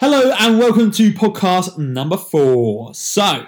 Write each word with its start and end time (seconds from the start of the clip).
Hello 0.00 0.30
and 0.38 0.60
welcome 0.60 0.92
to 0.92 1.12
podcast 1.12 1.76
number 1.76 2.16
four. 2.16 2.94
So, 2.94 3.46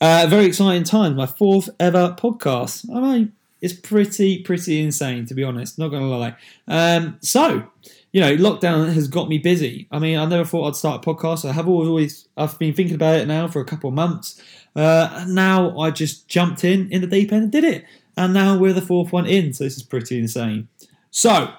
uh, 0.00 0.26
very 0.28 0.46
exciting 0.46 0.82
time. 0.82 1.14
My 1.14 1.26
fourth 1.26 1.70
ever 1.78 2.16
podcast. 2.18 2.92
I 2.92 2.98
mean, 2.98 3.32
it's 3.60 3.72
pretty, 3.72 4.42
pretty 4.42 4.82
insane 4.82 5.26
to 5.26 5.34
be 5.34 5.44
honest. 5.44 5.78
Not 5.78 5.90
gonna 5.90 6.08
lie. 6.08 6.34
Um, 6.66 7.18
so, 7.20 7.70
you 8.10 8.20
know, 8.20 8.36
lockdown 8.36 8.92
has 8.92 9.06
got 9.06 9.28
me 9.28 9.38
busy. 9.38 9.86
I 9.92 10.00
mean, 10.00 10.18
I 10.18 10.24
never 10.24 10.44
thought 10.44 10.66
I'd 10.66 10.74
start 10.74 11.06
a 11.06 11.08
podcast. 11.08 11.48
I 11.48 11.52
have 11.52 11.68
always, 11.68 12.26
I've 12.36 12.58
been 12.58 12.74
thinking 12.74 12.96
about 12.96 13.20
it 13.20 13.28
now 13.28 13.46
for 13.46 13.60
a 13.60 13.64
couple 13.64 13.86
of 13.86 13.94
months. 13.94 14.42
Uh, 14.74 15.24
now 15.28 15.78
I 15.78 15.92
just 15.92 16.26
jumped 16.26 16.64
in 16.64 16.90
in 16.90 17.00
the 17.00 17.06
deep 17.06 17.32
end 17.32 17.44
and 17.44 17.52
did 17.52 17.62
it. 17.62 17.84
And 18.16 18.34
now 18.34 18.58
we're 18.58 18.72
the 18.72 18.82
fourth 18.82 19.12
one 19.12 19.26
in. 19.26 19.52
So 19.52 19.62
this 19.62 19.76
is 19.76 19.84
pretty 19.84 20.18
insane. 20.18 20.66
So, 21.12 21.54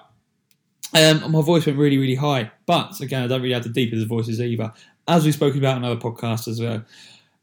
um, 0.95 1.31
my 1.31 1.41
voice 1.41 1.65
went 1.65 1.77
really, 1.77 1.97
really 1.97 2.15
high. 2.15 2.51
But 2.65 2.99
again, 3.01 3.23
I 3.23 3.27
don't 3.27 3.41
really 3.41 3.53
have 3.53 3.63
the 3.63 3.69
deepest 3.69 4.07
voices 4.07 4.39
either, 4.39 4.71
as 5.07 5.25
we've 5.25 5.33
spoken 5.33 5.59
about 5.59 5.77
in 5.77 5.83
other 5.83 5.99
podcasts 5.99 6.47
as 6.47 6.59
well. 6.61 6.83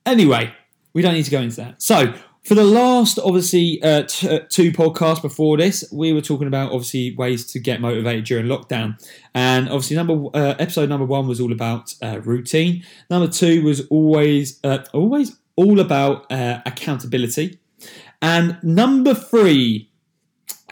Anyway, 0.06 0.52
we 0.92 1.02
don't 1.02 1.14
need 1.14 1.24
to 1.24 1.30
go 1.30 1.40
into 1.40 1.56
that. 1.56 1.82
So, 1.82 2.14
for 2.45 2.54
the 2.54 2.64
last, 2.64 3.18
obviously, 3.18 3.82
uh, 3.82 4.04
t- 4.04 4.28
uh, 4.28 4.40
two 4.48 4.73
podcasts 4.73 5.20
before 5.20 5.59
this, 5.59 5.84
we 5.92 6.12
were 6.12 6.23
talking 6.23 6.46
about 6.46 6.73
obviously 6.73 7.14
ways 7.14 7.45
to 7.52 7.59
get 7.59 7.82
motivated 7.82 8.24
during 8.24 8.46
lockdown, 8.46 8.98
and 9.34 9.68
obviously, 9.68 9.96
number 9.96 10.28
uh, 10.34 10.54
episode 10.59 10.88
number 10.88 11.04
one 11.04 11.28
was 11.28 11.40
all 11.40 11.52
about 11.52 11.95
uh, 12.02 12.20
routine. 12.23 12.82
Number 13.10 13.30
two 13.30 13.62
was 13.62 13.87
always, 13.88 14.59
uh, 14.64 14.84
always 14.95 15.37
all 15.56 15.80
about 15.80 16.30
uh, 16.32 16.60
accountability, 16.64 17.59
and 18.23 18.59
number 18.62 19.12
three 19.12 19.90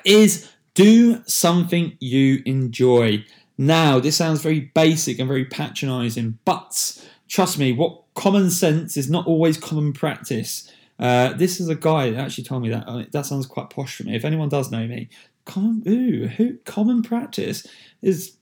is 0.04 0.48
do 0.78 1.20
something 1.26 1.96
you 1.98 2.40
enjoy. 2.46 3.24
Now, 3.58 3.98
this 3.98 4.16
sounds 4.16 4.40
very 4.40 4.60
basic 4.60 5.18
and 5.18 5.26
very 5.26 5.44
patronizing, 5.44 6.38
but 6.44 7.04
trust 7.26 7.58
me, 7.58 7.72
what 7.72 8.04
common 8.14 8.48
sense 8.48 8.96
is 8.96 9.10
not 9.10 9.26
always 9.26 9.58
common 9.58 9.92
practice. 9.92 10.72
Uh, 11.00 11.32
this 11.32 11.58
is 11.58 11.68
a 11.68 11.74
guy 11.74 12.10
that 12.10 12.20
actually 12.20 12.44
told 12.44 12.62
me 12.62 12.68
that. 12.68 13.08
That 13.10 13.26
sounds 13.26 13.46
quite 13.46 13.70
posh 13.70 13.96
for 13.96 14.04
me. 14.04 14.14
If 14.14 14.24
anyone 14.24 14.48
does 14.48 14.70
know 14.70 14.86
me, 14.86 15.08
common, 15.44 15.82
ooh, 15.88 16.28
who, 16.28 16.58
common 16.58 17.02
practice 17.02 17.66
is 18.00 18.36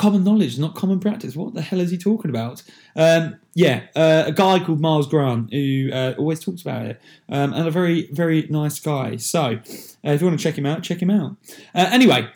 common 0.00 0.24
knowledge, 0.24 0.58
not 0.58 0.74
common 0.74 0.98
practice. 0.98 1.36
What 1.36 1.52
the 1.52 1.60
hell 1.60 1.78
is 1.78 1.90
he 1.90 1.98
talking 1.98 2.30
about? 2.30 2.62
Um, 2.96 3.38
yeah, 3.54 3.82
uh, 3.94 4.24
a 4.28 4.32
guy 4.32 4.58
called 4.58 4.80
Miles 4.80 5.06
Grant 5.06 5.52
who 5.52 5.90
uh, 5.92 6.14
always 6.16 6.40
talks 6.40 6.62
about 6.62 6.86
it, 6.86 7.00
um, 7.28 7.52
and 7.52 7.68
a 7.68 7.70
very, 7.70 8.08
very 8.10 8.46
nice 8.48 8.80
guy. 8.80 9.16
So, 9.16 9.42
uh, 9.42 9.58
if 10.02 10.22
you 10.22 10.26
want 10.26 10.40
to 10.40 10.42
check 10.42 10.56
him 10.56 10.64
out, 10.64 10.82
check 10.82 11.02
him 11.02 11.10
out. 11.10 11.36
Uh, 11.74 11.90
anyway, 11.92 12.26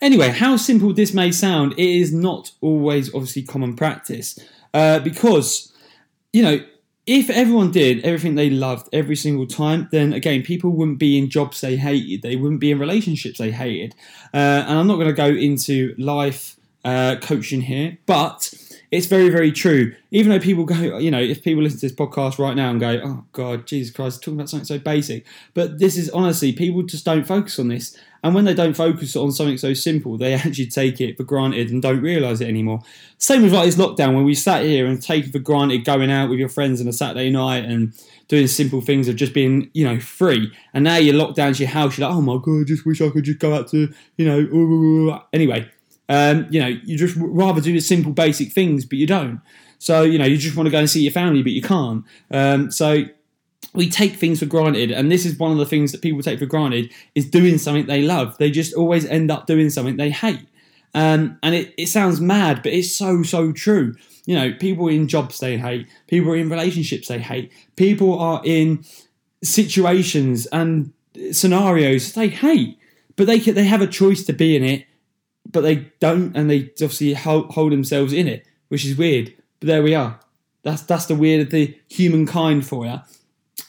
anyway, 0.00 0.28
how 0.28 0.56
simple 0.56 0.94
this 0.94 1.12
may 1.12 1.32
sound, 1.32 1.72
it 1.72 1.80
is 1.80 2.14
not 2.14 2.52
always 2.60 3.12
obviously 3.12 3.42
common 3.42 3.74
practice 3.74 4.38
uh, 4.72 5.00
because 5.00 5.72
you 6.32 6.44
know 6.44 6.60
if 7.06 7.28
everyone 7.28 7.72
did 7.72 8.04
everything 8.04 8.36
they 8.36 8.48
loved 8.48 8.88
every 8.92 9.16
single 9.16 9.46
time, 9.46 9.88
then 9.90 10.12
again, 10.12 10.42
people 10.42 10.70
wouldn't 10.70 10.98
be 10.98 11.18
in 11.18 11.28
jobs 11.28 11.60
they 11.60 11.76
hated. 11.76 12.22
They 12.22 12.36
wouldn't 12.36 12.60
be 12.60 12.70
in 12.70 12.78
relationships 12.78 13.38
they 13.38 13.50
hated. 13.50 13.94
Uh, 14.32 14.64
and 14.66 14.78
I'm 14.78 14.86
not 14.86 14.94
going 14.94 15.08
to 15.08 15.12
go 15.12 15.26
into 15.26 15.94
life 15.98 16.53
uh, 16.84 17.16
coaching 17.20 17.62
here, 17.62 17.98
but 18.06 18.52
it's 18.90 19.06
very, 19.06 19.28
very 19.28 19.50
true. 19.50 19.94
Even 20.10 20.30
though 20.30 20.38
people 20.38 20.64
go, 20.64 20.98
you 20.98 21.10
know, 21.10 21.20
if 21.20 21.42
people 21.42 21.62
listen 21.62 21.80
to 21.80 21.88
this 21.88 21.96
podcast 21.96 22.38
right 22.38 22.54
now 22.54 22.70
and 22.70 22.78
go, 22.78 23.00
oh 23.02 23.24
God, 23.32 23.66
Jesus 23.66 23.94
Christ, 23.94 24.22
talking 24.22 24.38
about 24.38 24.48
something 24.48 24.66
so 24.66 24.78
basic. 24.78 25.26
But 25.52 25.80
this 25.80 25.96
is 25.96 26.10
honestly, 26.10 26.52
people 26.52 26.82
just 26.82 27.04
don't 27.04 27.26
focus 27.26 27.58
on 27.58 27.68
this. 27.68 27.98
And 28.22 28.34
when 28.34 28.44
they 28.44 28.54
don't 28.54 28.74
focus 28.74 29.16
on 29.16 29.32
something 29.32 29.58
so 29.58 29.74
simple, 29.74 30.16
they 30.16 30.34
actually 30.34 30.66
take 30.66 31.00
it 31.00 31.16
for 31.16 31.24
granted 31.24 31.70
and 31.70 31.82
don't 31.82 32.00
realise 32.00 32.40
it 32.40 32.48
anymore. 32.48 32.82
Same 33.18 33.42
with 33.42 33.52
like 33.52 33.66
this 33.66 33.76
lockdown 33.76 34.14
when 34.14 34.24
we 34.24 34.34
sat 34.34 34.64
here 34.64 34.86
and 34.86 35.02
take 35.02 35.26
for 35.26 35.40
granted 35.40 35.84
going 35.84 36.10
out 36.10 36.30
with 36.30 36.38
your 36.38 36.48
friends 36.48 36.80
on 36.80 36.86
a 36.86 36.92
Saturday 36.92 37.30
night 37.30 37.64
and 37.64 37.92
doing 38.28 38.46
simple 38.46 38.80
things 38.80 39.08
of 39.08 39.16
just 39.16 39.34
being, 39.34 39.70
you 39.74 39.84
know, 39.84 39.98
free. 39.98 40.52
And 40.72 40.84
now 40.84 40.96
you're 40.96 41.14
locked 41.14 41.36
down 41.36 41.54
to 41.54 41.62
your 41.62 41.70
house, 41.70 41.98
you're 41.98 42.08
like, 42.08 42.16
oh 42.16 42.22
my 42.22 42.38
God, 42.40 42.60
I 42.60 42.64
just 42.64 42.86
wish 42.86 43.00
I 43.00 43.10
could 43.10 43.24
just 43.24 43.40
go 43.40 43.54
out 43.54 43.68
to, 43.68 43.92
you 44.16 44.24
know, 44.24 45.20
anyway. 45.32 45.68
Um, 46.08 46.46
you 46.50 46.60
know, 46.60 46.66
you 46.66 46.98
just 46.98 47.16
rather 47.16 47.60
do 47.60 47.72
the 47.72 47.80
simple, 47.80 48.12
basic 48.12 48.52
things, 48.52 48.84
but 48.84 48.98
you 48.98 49.06
don't. 49.06 49.40
So, 49.78 50.02
you 50.02 50.18
know, 50.18 50.24
you 50.24 50.36
just 50.36 50.56
want 50.56 50.66
to 50.66 50.70
go 50.70 50.78
and 50.78 50.88
see 50.88 51.02
your 51.02 51.12
family, 51.12 51.42
but 51.42 51.52
you 51.52 51.62
can't. 51.62 52.04
Um, 52.30 52.70
so, 52.70 53.04
we 53.74 53.90
take 53.90 54.14
things 54.14 54.38
for 54.38 54.46
granted, 54.46 54.92
and 54.92 55.10
this 55.10 55.26
is 55.26 55.38
one 55.38 55.50
of 55.50 55.58
the 55.58 55.66
things 55.66 55.90
that 55.92 56.00
people 56.00 56.22
take 56.22 56.38
for 56.38 56.46
granted 56.46 56.92
is 57.14 57.28
doing 57.28 57.58
something 57.58 57.86
they 57.86 58.02
love. 58.02 58.36
They 58.38 58.50
just 58.50 58.74
always 58.74 59.04
end 59.04 59.30
up 59.30 59.46
doing 59.46 59.68
something 59.68 59.96
they 59.96 60.10
hate. 60.10 60.46
Um, 60.94 61.38
and 61.42 61.56
it, 61.56 61.74
it 61.76 61.86
sounds 61.86 62.20
mad, 62.20 62.62
but 62.62 62.72
it's 62.72 62.94
so, 62.94 63.24
so 63.24 63.52
true. 63.52 63.96
You 64.26 64.36
know, 64.36 64.52
people 64.54 64.86
in 64.88 65.08
jobs 65.08 65.40
they 65.40 65.58
hate, 65.58 65.88
people 66.06 66.32
in 66.32 66.48
relationships 66.48 67.08
they 67.08 67.18
hate, 67.18 67.52
people 67.76 68.18
are 68.18 68.40
in 68.44 68.84
situations 69.42 70.46
and 70.46 70.92
scenarios 71.32 72.12
they 72.12 72.28
hate, 72.28 72.78
but 73.16 73.26
they, 73.26 73.40
they 73.40 73.64
have 73.64 73.82
a 73.82 73.86
choice 73.88 74.22
to 74.24 74.32
be 74.32 74.56
in 74.56 74.62
it 74.62 74.86
but 75.50 75.62
they 75.62 75.92
don't, 76.00 76.36
and 76.36 76.50
they 76.50 76.70
obviously 76.74 77.14
hold, 77.14 77.72
themselves 77.72 78.12
in 78.12 78.28
it, 78.28 78.46
which 78.68 78.84
is 78.84 78.96
weird. 78.96 79.34
But 79.60 79.68
there 79.68 79.82
we 79.82 79.94
are. 79.94 80.20
That's 80.62 80.82
that's 80.82 81.06
the 81.06 81.14
weird 81.14 81.46
of 81.46 81.50
the 81.50 81.78
humankind 81.88 82.66
for 82.66 82.86
you. 82.86 83.00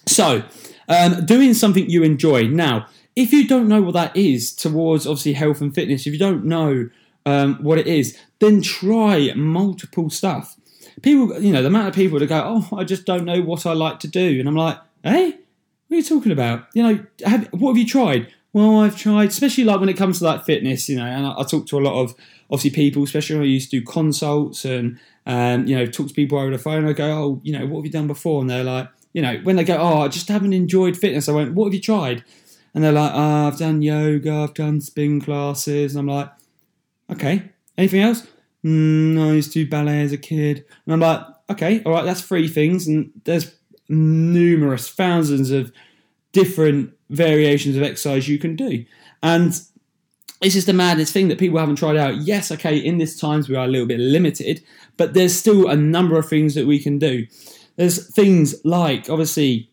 So, 0.06 0.44
um, 0.88 1.26
doing 1.26 1.54
something 1.54 1.90
you 1.90 2.04
enjoy. 2.04 2.48
Now, 2.48 2.88
if 3.16 3.34
you 3.34 3.48
don't 3.48 3.68
know 3.68 3.82
what 3.82 3.94
that 3.94 4.16
is 4.16 4.54
towards 4.54 5.06
obviously 5.06 5.34
health 5.34 5.62
and 5.62 5.74
fitness, 5.74 6.08
if 6.08 6.14
you 6.14 6.20
don't 6.20 6.46
know 6.46 6.90
um, 7.26 7.56
what 7.64 7.78
it 7.78 7.88
is, 7.88 8.18
then 8.40 8.62
try 8.62 9.32
multiple 9.36 10.10
stuff. 10.10 10.56
People, 11.02 11.42
you 11.42 11.52
know, 11.52 11.62
the 11.62 11.68
amount 11.68 11.90
of 11.90 11.96
people 11.96 12.20
that 12.20 12.28
go, 12.28 12.42
"Oh, 12.72 12.78
I 12.78 12.84
just 12.84 13.06
don't 13.06 13.26
know 13.26 13.42
what 13.42 13.66
I 13.66 13.74
like 13.74 14.00
to 14.02 14.08
do," 14.08 14.40
and 14.40 14.48
I'm 14.48 14.56
like, 14.56 14.78
"Hey, 15.04 15.38
what 15.88 15.96
are 15.96 15.98
you 15.98 16.04
talking 16.04 16.32
about? 16.32 16.68
You 16.74 16.84
know, 16.84 17.06
have, 17.26 17.48
what 17.54 17.72
have 17.72 17.78
you 17.78 17.86
tried? 17.86 18.34
Well, 18.56 18.80
I've 18.80 18.96
tried, 18.96 19.28
especially 19.28 19.66
like 19.66 19.82
when 19.82 19.90
it 19.90 19.98
comes 19.98 20.20
to 20.20 20.24
like 20.24 20.46
fitness, 20.46 20.88
you 20.88 20.96
know, 20.96 21.04
and 21.04 21.28
I, 21.28 21.34
I 21.38 21.44
talk 21.44 21.68
to 21.68 21.78
a 21.78 21.82
lot 21.82 22.02
of 22.02 22.16
obviously 22.50 22.70
people, 22.70 23.04
especially 23.04 23.36
when 23.36 23.44
I 23.44 23.50
used 23.50 23.70
to 23.72 23.82
do 23.82 23.86
consults 23.86 24.64
and 24.64 24.98
um, 25.26 25.68
you 25.68 25.76
know 25.76 25.86
talk 25.86 26.08
to 26.08 26.14
people 26.14 26.38
over 26.38 26.52
the 26.52 26.58
phone. 26.58 26.88
I 26.88 26.94
go, 26.94 27.06
oh, 27.06 27.42
you 27.44 27.52
know, 27.52 27.66
what 27.66 27.80
have 27.80 27.86
you 27.86 27.92
done 27.92 28.08
before? 28.08 28.40
And 28.40 28.50
they're 28.50 28.64
like, 28.64 28.88
you 29.12 29.22
know, 29.22 29.36
when 29.44 29.58
they 29.58 29.66
go, 29.66 29.76
oh, 29.76 30.04
I 30.04 30.08
just 30.08 30.30
haven't 30.30 30.54
enjoyed 30.54 30.96
fitness. 30.96 31.28
I 31.28 31.34
went, 31.34 31.54
what 31.54 31.66
have 31.66 31.74
you 31.74 31.82
tried? 31.82 32.24
And 32.74 32.82
they're 32.82 32.94
like, 32.94 33.12
oh, 33.14 33.48
I've 33.48 33.58
done 33.58 33.82
yoga, 33.82 34.34
I've 34.34 34.54
done 34.54 34.80
spin 34.80 35.20
classes, 35.20 35.94
and 35.94 36.10
I'm 36.10 36.16
like, 36.16 36.32
okay, 37.12 37.52
anything 37.78 38.04
else? 38.04 38.26
Mm, 38.64 39.22
I 39.22 39.34
used 39.34 39.52
to 39.52 39.66
do 39.66 39.70
ballet 39.70 40.02
as 40.02 40.14
a 40.14 40.18
kid, 40.18 40.64
and 40.86 40.94
I'm 40.94 41.02
like, 41.02 41.20
okay, 41.50 41.84
all 41.84 41.92
right, 41.92 42.06
that's 42.06 42.22
three 42.22 42.48
things, 42.48 42.88
and 42.88 43.12
there's 43.26 43.54
numerous 43.90 44.88
thousands 44.88 45.52
of 45.52 45.74
different 46.32 46.95
variations 47.10 47.76
of 47.76 47.84
exercise 47.84 48.28
you 48.28 48.40
can 48.40 48.56
do. 48.56 48.86
And 49.22 49.60
it's 50.42 50.54
just 50.54 50.68
the 50.68 50.74
maddest 50.74 51.14
thing 51.14 51.28
that 51.30 51.40
people 51.40 51.60
haven't 51.60 51.78
tried 51.78 51.98
out. 51.98 52.18
Yes, 52.18 52.52
okay, 52.52 52.78
in 52.78 52.98
this 52.98 53.20
times 53.20 53.48
we 53.50 53.56
are 53.56 53.66
a 53.66 53.70
little 53.70 53.88
bit 53.88 54.00
limited, 54.00 54.64
but 54.98 55.14
there's 55.14 55.36
still 55.36 55.68
a 55.70 55.76
number 55.76 56.18
of 56.18 56.28
things 56.28 56.56
that 56.56 56.68
we 56.68 56.80
can 56.80 57.00
do. 57.00 57.26
There's 57.78 58.14
things 58.14 58.56
like 58.64 59.10
obviously 59.10 59.70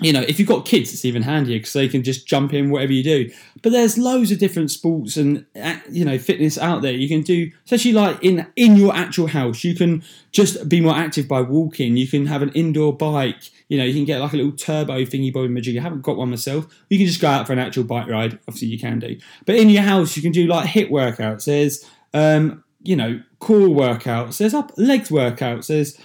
you 0.00 0.12
know, 0.12 0.22
if 0.22 0.38
you've 0.38 0.48
got 0.48 0.64
kids, 0.64 0.92
it's 0.92 1.04
even 1.04 1.22
handier 1.22 1.58
because 1.58 1.74
they 1.74 1.88
can 1.88 2.02
just 2.02 2.26
jump 2.26 2.54
in 2.54 2.70
whatever 2.70 2.92
you 2.92 3.02
do. 3.02 3.30
But 3.62 3.72
there's 3.72 3.98
loads 3.98 4.30
of 4.30 4.38
different 4.38 4.70
sports 4.70 5.16
and 5.16 5.44
uh, 5.60 5.76
you 5.90 6.04
know 6.04 6.18
fitness 6.18 6.56
out 6.56 6.82
there. 6.82 6.92
You 6.92 7.08
can 7.08 7.22
do, 7.22 7.50
especially 7.64 7.92
like 7.92 8.22
in 8.22 8.46
in 8.56 8.76
your 8.76 8.94
actual 8.94 9.26
house. 9.26 9.62
You 9.62 9.74
can 9.74 10.02
just 10.32 10.68
be 10.68 10.80
more 10.80 10.96
active 10.96 11.28
by 11.28 11.42
walking. 11.42 11.96
You 11.96 12.08
can 12.08 12.26
have 12.26 12.40
an 12.42 12.50
indoor 12.50 12.96
bike. 12.96 13.50
You 13.68 13.78
know, 13.78 13.84
you 13.84 13.92
can 13.92 14.04
get 14.04 14.20
like 14.20 14.32
a 14.32 14.36
little 14.36 14.52
turbo 14.52 15.02
thingy 15.02 15.32
boy 15.32 15.48
magic. 15.48 15.76
I 15.76 15.82
haven't 15.82 16.02
got 16.02 16.16
one 16.16 16.30
myself. 16.30 16.66
You 16.88 16.96
can 16.96 17.06
just 17.06 17.20
go 17.20 17.28
out 17.28 17.46
for 17.46 17.52
an 17.52 17.58
actual 17.58 17.84
bike 17.84 18.08
ride. 18.08 18.38
Obviously, 18.48 18.68
you 18.68 18.78
can 18.78 18.98
do. 18.98 19.18
But 19.44 19.56
in 19.56 19.68
your 19.68 19.82
house, 19.82 20.16
you 20.16 20.22
can 20.22 20.32
do 20.32 20.46
like 20.46 20.68
HIIT 20.68 20.90
workouts. 20.90 21.44
There's 21.44 21.84
um, 22.14 22.64
you 22.82 22.96
know 22.96 23.22
core 23.38 23.68
workouts. 23.68 24.38
There's 24.38 24.54
up 24.54 24.72
legs 24.78 25.10
workouts. 25.10 25.66
There's 25.66 25.98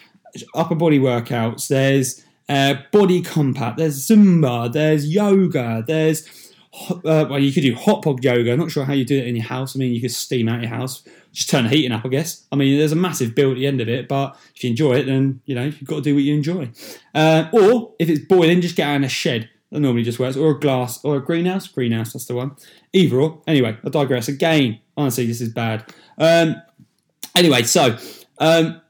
upper 0.54 0.76
body 0.76 1.00
workouts. 1.00 1.70
There's 1.70 2.25
uh, 2.48 2.76
body 2.92 3.22
combat, 3.22 3.76
there's 3.78 4.08
Zumba, 4.08 4.72
there's 4.72 5.08
yoga, 5.08 5.84
there's 5.86 6.46
uh, 6.90 7.26
well, 7.30 7.40
you 7.40 7.52
could 7.54 7.62
do 7.62 7.76
hot 7.76 8.04
pod 8.04 8.24
yoga. 8.24 8.52
I'm 8.52 8.60
not 8.60 8.72
sure 8.72 8.86
how 8.86 8.94
you 8.94 9.06
do 9.06 9.18
it 9.18 9.28
in 9.28 9.36
your 9.36 9.46
house. 9.46 9.76
I 9.76 9.80
mean, 9.80 9.94
you 9.94 10.02
could 10.02 10.12
steam 10.12 10.50
out 10.50 10.62
your 10.62 10.70
house, 10.70 11.04
just 11.32 11.50
turn 11.50 11.64
the 11.64 11.70
heating 11.70 11.92
up, 11.92 12.06
I 12.06 12.10
guess. 12.10 12.46
I 12.52 12.56
mean, 12.56 12.78
there's 12.78 12.92
a 12.92 12.98
massive 12.98 13.34
bill 13.34 13.52
at 13.52 13.56
the 13.56 13.68
end 13.68 13.82
of 13.82 13.90
it, 13.90 14.08
but 14.08 14.38
if 14.56 14.64
you 14.64 14.72
enjoy 14.72 14.96
it, 14.96 15.06
then 15.06 15.42
you 15.46 15.56
know 15.56 15.66
you've 15.66 15.86
got 15.86 15.98
to 15.98 16.02
do 16.02 16.16
what 16.16 16.24
you 16.24 16.36
enjoy. 16.36 16.70
Uh, 17.14 17.50
or 17.52 17.94
if 18.00 18.10
it's 18.10 18.26
boiling, 18.26 18.62
just 18.62 18.76
get 18.76 18.88
out 18.88 18.96
in 18.98 19.04
a 19.04 19.10
shed. 19.10 19.50
That 19.72 19.80
normally 19.80 20.04
just 20.04 20.20
works. 20.20 20.38
Or 20.38 20.52
a 20.52 20.60
glass, 20.60 21.04
or 21.04 21.18
a 21.18 21.22
greenhouse. 21.22 21.68
Greenhouse, 21.68 22.14
that's 22.14 22.26
the 22.26 22.36
one. 22.36 22.56
Either 22.94 23.20
or. 23.20 23.42
Anyway, 23.48 23.78
I 23.84 23.90
digress. 23.90 24.28
Again, 24.28 24.80
honestly, 24.96 25.26
this 25.26 25.42
is 25.42 25.50
bad. 25.50 25.92
Um, 26.18 26.62
anyway, 27.36 27.64
so 27.64 27.98
um, 28.40 28.82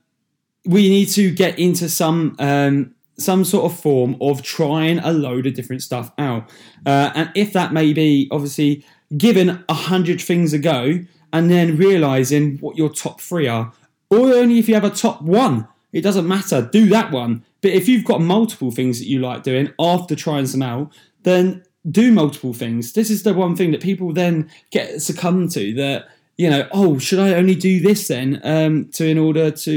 we 0.66 0.90
need 0.90 1.07
to 1.10 1.31
get 1.34 1.57
into 1.60 1.88
some 1.88 2.36
um, 2.40 2.94
some 3.18 3.46
sort 3.46 3.72
of 3.72 3.80
form 3.80 4.18
of 4.22 4.42
trying 4.42 5.00
a 5.00 5.12
load 5.12 5.46
of 5.46 5.54
different 5.54 5.82
stuff 5.82 6.12
out. 6.18 6.50
Uh, 6.86 7.12
and 7.16 7.32
if 7.36 7.54
that 7.54 7.74
may 7.74 7.94
be 7.94 8.28
obviously 8.32 8.86
given 9.18 9.64
a 9.70 9.74
hundred 9.74 10.22
things 10.22 10.54
a 10.54 10.60
go 10.60 11.00
and 11.32 11.50
then 11.50 11.78
realizing 11.78 12.58
what 12.58 12.78
your 12.78 12.90
top 12.90 13.22
three 13.22 13.48
are, 13.48 13.74
or 14.10 14.34
only 14.34 14.60
if 14.60 14.68
you 14.68 14.74
have 14.74 14.84
a 14.84 14.90
top 14.90 15.22
one. 15.22 15.68
It 15.92 16.02
doesn't 16.02 16.28
matter. 16.28 16.62
Do 16.62 16.88
that 16.90 17.12
one. 17.12 17.46
But 17.62 17.72
if 17.72 17.88
you've 17.88 18.04
got 18.04 18.20
multiple 18.20 18.70
things 18.70 19.00
that 19.00 19.08
you 19.08 19.20
like 19.20 19.44
doing 19.44 19.74
after 19.80 20.14
trying 20.14 20.46
some 20.46 20.62
out, 20.62 20.92
then 21.24 21.64
do 21.90 22.12
multiple 22.12 22.54
things. 22.54 22.94
This 22.94 23.10
is 23.10 23.24
the 23.24 23.34
one 23.34 23.56
thing 23.56 23.72
that 23.72 23.82
people 23.82 24.12
then 24.12 24.50
get 24.72 25.02
succumb 25.02 25.48
to 25.50 25.74
that 25.76 26.10
you 26.38 26.50
know, 26.50 26.68
oh, 26.72 27.00
should 27.00 27.20
I 27.20 27.36
only 27.36 27.56
do 27.56 27.80
this 27.80 28.10
then 28.10 28.42
um, 28.44 28.90
to 28.94 29.08
in 29.08 29.18
order 29.18 29.52
to 29.52 29.74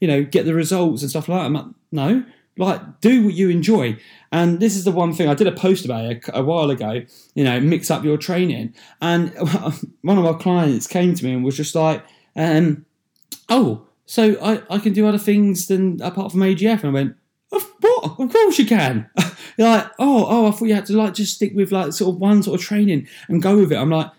you 0.00 0.08
know 0.08 0.22
get 0.22 0.44
the 0.44 0.54
results 0.54 1.02
and 1.02 1.10
stuff 1.10 1.28
like 1.28 1.42
that? 1.42 1.52
Like, 1.52 1.66
no, 1.90 2.24
like 2.56 3.00
do 3.00 3.24
what 3.24 3.34
you 3.34 3.48
enjoy. 3.48 3.96
And 4.30 4.60
this 4.60 4.76
is 4.76 4.84
the 4.84 4.92
one 4.92 5.12
thing 5.12 5.28
I 5.28 5.34
did 5.34 5.46
a 5.46 5.52
post 5.52 5.84
about 5.84 6.04
it 6.04 6.24
a, 6.32 6.42
while 6.42 6.70
ago. 6.70 7.02
You 7.34 7.44
know, 7.44 7.60
mix 7.60 7.90
up 7.90 8.04
your 8.04 8.16
training. 8.16 8.74
And 9.00 9.30
one 10.02 10.18
of 10.18 10.24
our 10.24 10.36
clients 10.36 10.86
came 10.86 11.14
to 11.14 11.24
me 11.24 11.32
and 11.32 11.44
was 11.44 11.56
just 11.56 11.74
like, 11.74 12.04
um, 12.36 12.84
oh, 13.48 13.86
so 14.06 14.36
I, 14.42 14.62
I 14.68 14.78
can 14.78 14.92
do 14.92 15.06
other 15.06 15.18
things 15.18 15.68
than 15.68 16.00
apart 16.02 16.32
from 16.32 16.40
AGF. 16.40 16.84
And 16.84 16.86
I 16.86 16.90
went, 16.90 17.16
of 17.52 17.70
what? 17.80 18.18
Of 18.18 18.32
course 18.32 18.58
you 18.58 18.66
can. 18.66 19.08
Like, 19.58 19.86
oh, 19.98 20.26
oh, 20.28 20.48
I 20.48 20.50
thought 20.50 20.64
you 20.64 20.74
had 20.74 20.86
to 20.86 20.96
like 20.96 21.12
just 21.12 21.34
stick 21.34 21.52
with 21.54 21.72
like 21.72 21.92
sort 21.92 22.14
of 22.14 22.20
one 22.20 22.42
sort 22.42 22.58
of 22.58 22.66
training 22.66 23.06
and 23.28 23.42
go 23.42 23.56
with 23.58 23.70
it. 23.70 23.76
I'm 23.76 23.90
like, 23.90 24.10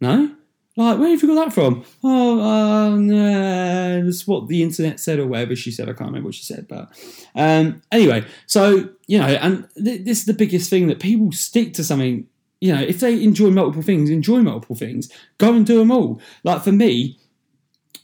no. 0.00 0.34
Like, 0.78 1.00
where 1.00 1.10
have 1.10 1.20
you 1.20 1.34
got 1.34 1.46
that 1.46 1.52
from? 1.52 1.84
Oh, 2.04 2.40
uh, 2.40 2.90
no, 2.90 4.04
that's 4.04 4.28
what 4.28 4.46
the 4.46 4.62
internet 4.62 5.00
said 5.00 5.18
or 5.18 5.26
whatever 5.26 5.56
she 5.56 5.72
said. 5.72 5.88
I 5.88 5.92
can't 5.92 6.06
remember 6.10 6.28
what 6.28 6.36
she 6.36 6.44
said, 6.44 6.68
but 6.68 6.88
um, 7.34 7.82
anyway. 7.90 8.24
So 8.46 8.90
you 9.08 9.18
know, 9.18 9.26
and 9.26 9.68
th- 9.74 10.04
this 10.04 10.20
is 10.20 10.26
the 10.26 10.34
biggest 10.34 10.70
thing 10.70 10.86
that 10.86 11.00
people 11.00 11.32
stick 11.32 11.74
to 11.74 11.84
something. 11.84 12.28
You 12.60 12.76
know, 12.76 12.80
if 12.80 13.00
they 13.00 13.20
enjoy 13.24 13.50
multiple 13.50 13.82
things, 13.82 14.08
enjoy 14.08 14.38
multiple 14.38 14.76
things. 14.76 15.10
Go 15.38 15.52
and 15.52 15.66
do 15.66 15.78
them 15.78 15.90
all. 15.90 16.20
Like 16.44 16.62
for 16.62 16.70
me, 16.70 17.18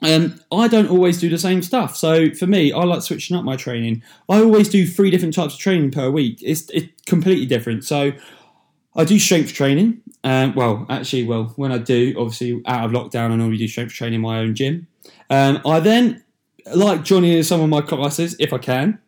um, 0.02 0.40
I 0.50 0.66
don't 0.66 0.90
always 0.90 1.20
do 1.20 1.28
the 1.28 1.38
same 1.38 1.62
stuff. 1.62 1.96
So 1.96 2.30
for 2.30 2.48
me, 2.48 2.72
I 2.72 2.82
like 2.82 3.02
switching 3.02 3.36
up 3.36 3.44
my 3.44 3.54
training. 3.54 4.02
I 4.28 4.40
always 4.40 4.68
do 4.68 4.84
three 4.84 5.12
different 5.12 5.34
types 5.34 5.54
of 5.54 5.60
training 5.60 5.92
per 5.92 6.10
week. 6.10 6.40
It's, 6.42 6.68
it's 6.70 6.88
completely 7.06 7.46
different. 7.46 7.84
So 7.84 8.12
I 8.96 9.04
do 9.04 9.20
strength 9.20 9.52
training. 9.52 10.00
Um, 10.24 10.54
well, 10.54 10.86
actually, 10.88 11.24
well, 11.24 11.52
when 11.56 11.70
I 11.70 11.78
do, 11.78 12.14
obviously 12.18 12.62
out 12.66 12.86
of 12.86 12.90
lockdown, 12.92 13.30
I 13.30 13.36
normally 13.36 13.58
do 13.58 13.68
strength 13.68 13.92
training 13.92 14.16
in 14.16 14.20
my 14.22 14.38
own 14.38 14.54
gym. 14.54 14.86
Um, 15.28 15.60
I 15.66 15.80
then 15.80 16.24
like 16.74 17.04
joining 17.04 17.32
in 17.32 17.44
some 17.44 17.60
of 17.60 17.68
my 17.68 17.82
classes 17.82 18.34
if 18.40 18.52
I 18.52 18.58
can. 18.58 18.98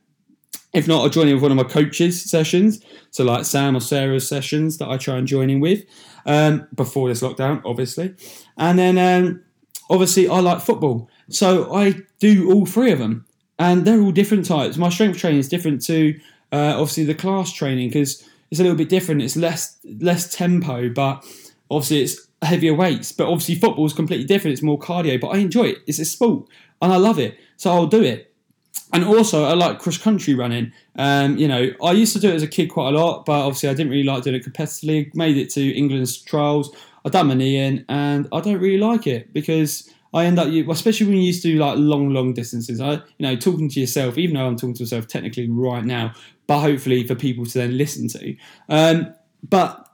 If 0.75 0.87
not, 0.87 1.03
I'll 1.03 1.09
join 1.09 1.27
in 1.29 1.35
with 1.35 1.43
one 1.43 1.53
of 1.53 1.57
my 1.57 1.65
coaches' 1.65 2.23
sessions. 2.23 2.85
So, 3.11 3.25
like 3.25 3.47
Sam 3.47 3.75
or 3.77 3.81
Sarah's 3.81 4.29
sessions 4.29 4.77
that 4.77 4.89
I 4.89 4.99
try 4.99 5.17
and 5.17 5.27
join 5.27 5.49
in 5.49 5.59
with 5.61 5.85
um, 6.27 6.69
before 6.75 7.09
this 7.09 7.23
lockdown, 7.23 7.63
obviously. 7.65 8.15
And 8.59 8.79
then, 8.79 8.99
um, 8.99 9.43
obviously, 9.89 10.29
I 10.29 10.41
like 10.41 10.61
football. 10.61 11.09
So, 11.31 11.75
I 11.75 11.95
do 12.19 12.53
all 12.53 12.67
three 12.67 12.93
of 12.93 12.99
them. 12.99 13.25
And 13.59 13.87
they're 13.87 14.03
all 14.03 14.13
different 14.13 14.45
types. 14.45 14.77
My 14.77 14.91
strength 14.91 15.19
training 15.19 15.41
is 15.41 15.49
different 15.49 15.83
to 15.87 16.15
uh, 16.53 16.75
obviously 16.75 17.05
the 17.05 17.15
class 17.15 17.53
training 17.53 17.89
because 17.89 18.29
it's 18.51 18.61
a 18.61 18.63
little 18.63 18.79
bit 18.79 18.89
different. 18.89 19.23
It's 19.23 19.37
less 19.37 19.79
less 19.85 20.35
tempo, 20.35 20.89
but 20.89 21.25
obviously 21.71 22.03
it's 22.03 22.29
heavier 22.43 22.75
weights. 22.75 23.13
But 23.13 23.29
obviously 23.29 23.57
football 23.57 23.87
is 23.87 23.93
completely 23.93 24.27
different. 24.27 24.53
It's 24.53 24.63
more 24.63 24.79
cardio, 24.79 25.21
but 25.21 25.29
I 25.29 25.39
enjoy 25.39 25.65
it. 25.65 25.79
It's 25.87 25.99
a 25.99 26.05
sport 26.05 26.49
and 26.81 26.93
I 26.93 26.97
love 26.97 27.19
it, 27.19 27.39
so 27.57 27.73
I'll 27.73 27.87
do 27.87 28.03
it. 28.03 28.33
And 28.93 29.05
also, 29.05 29.45
I 29.45 29.55
like 29.55 29.81
cross 29.81 29.99
country 29.99 30.35
running. 30.35 30.73
Um, 30.97 31.37
you 31.37 31.49
know, 31.49 31.71
I 31.83 31.93
used 31.93 32.13
to 32.13 32.21
do 32.21 32.29
it 32.29 32.35
as 32.35 32.43
a 32.43 32.49
kid 32.49 32.69
quite 32.69 32.95
a 32.95 32.99
lot, 32.99 33.27
but 33.27 33.41
obviously 33.45 33.69
I 33.69 33.75
didn't 33.75 33.91
really 33.91 34.05
like 34.05 34.23
doing 34.23 34.37
it 34.37 34.45
competitively. 34.45 35.15
Made 35.15 35.37
it 35.37 35.51
to 35.51 35.77
England's 35.77 36.17
trials. 36.19 36.75
I 37.05 37.09
done 37.09 37.29
my 37.29 37.35
knee 37.35 37.57
in, 37.57 37.85
and 37.89 38.29
I 38.33 38.41
don't 38.41 38.61
really 38.61 38.79
like 38.79 39.07
it 39.07 39.33
because 39.33 39.91
I 40.17 40.25
end 40.25 40.39
up, 40.39 40.49
especially 40.49 41.07
when 41.07 41.17
you 41.17 41.25
used 41.25 41.43
to 41.43 41.53
do 41.53 41.59
like 41.59 41.77
long, 41.77 42.09
long 42.09 42.33
distances. 42.33 42.81
I, 42.81 42.93
you 42.93 43.01
know, 43.19 43.37
talking 43.37 43.69
to 43.69 43.79
yourself, 43.79 44.17
even 44.17 44.37
though 44.37 44.47
I'm 44.47 44.57
talking 44.57 44.73
to 44.77 44.85
myself 44.85 45.07
technically 45.07 45.47
right 45.51 45.85
now, 45.85 46.15
but 46.47 46.61
hopefully 46.61 47.07
for 47.07 47.15
people 47.15 47.45
to 47.45 47.59
then 47.59 47.77
listen 47.77 48.09
to. 48.09 48.35
Um, 48.71 49.15
but 49.43 49.87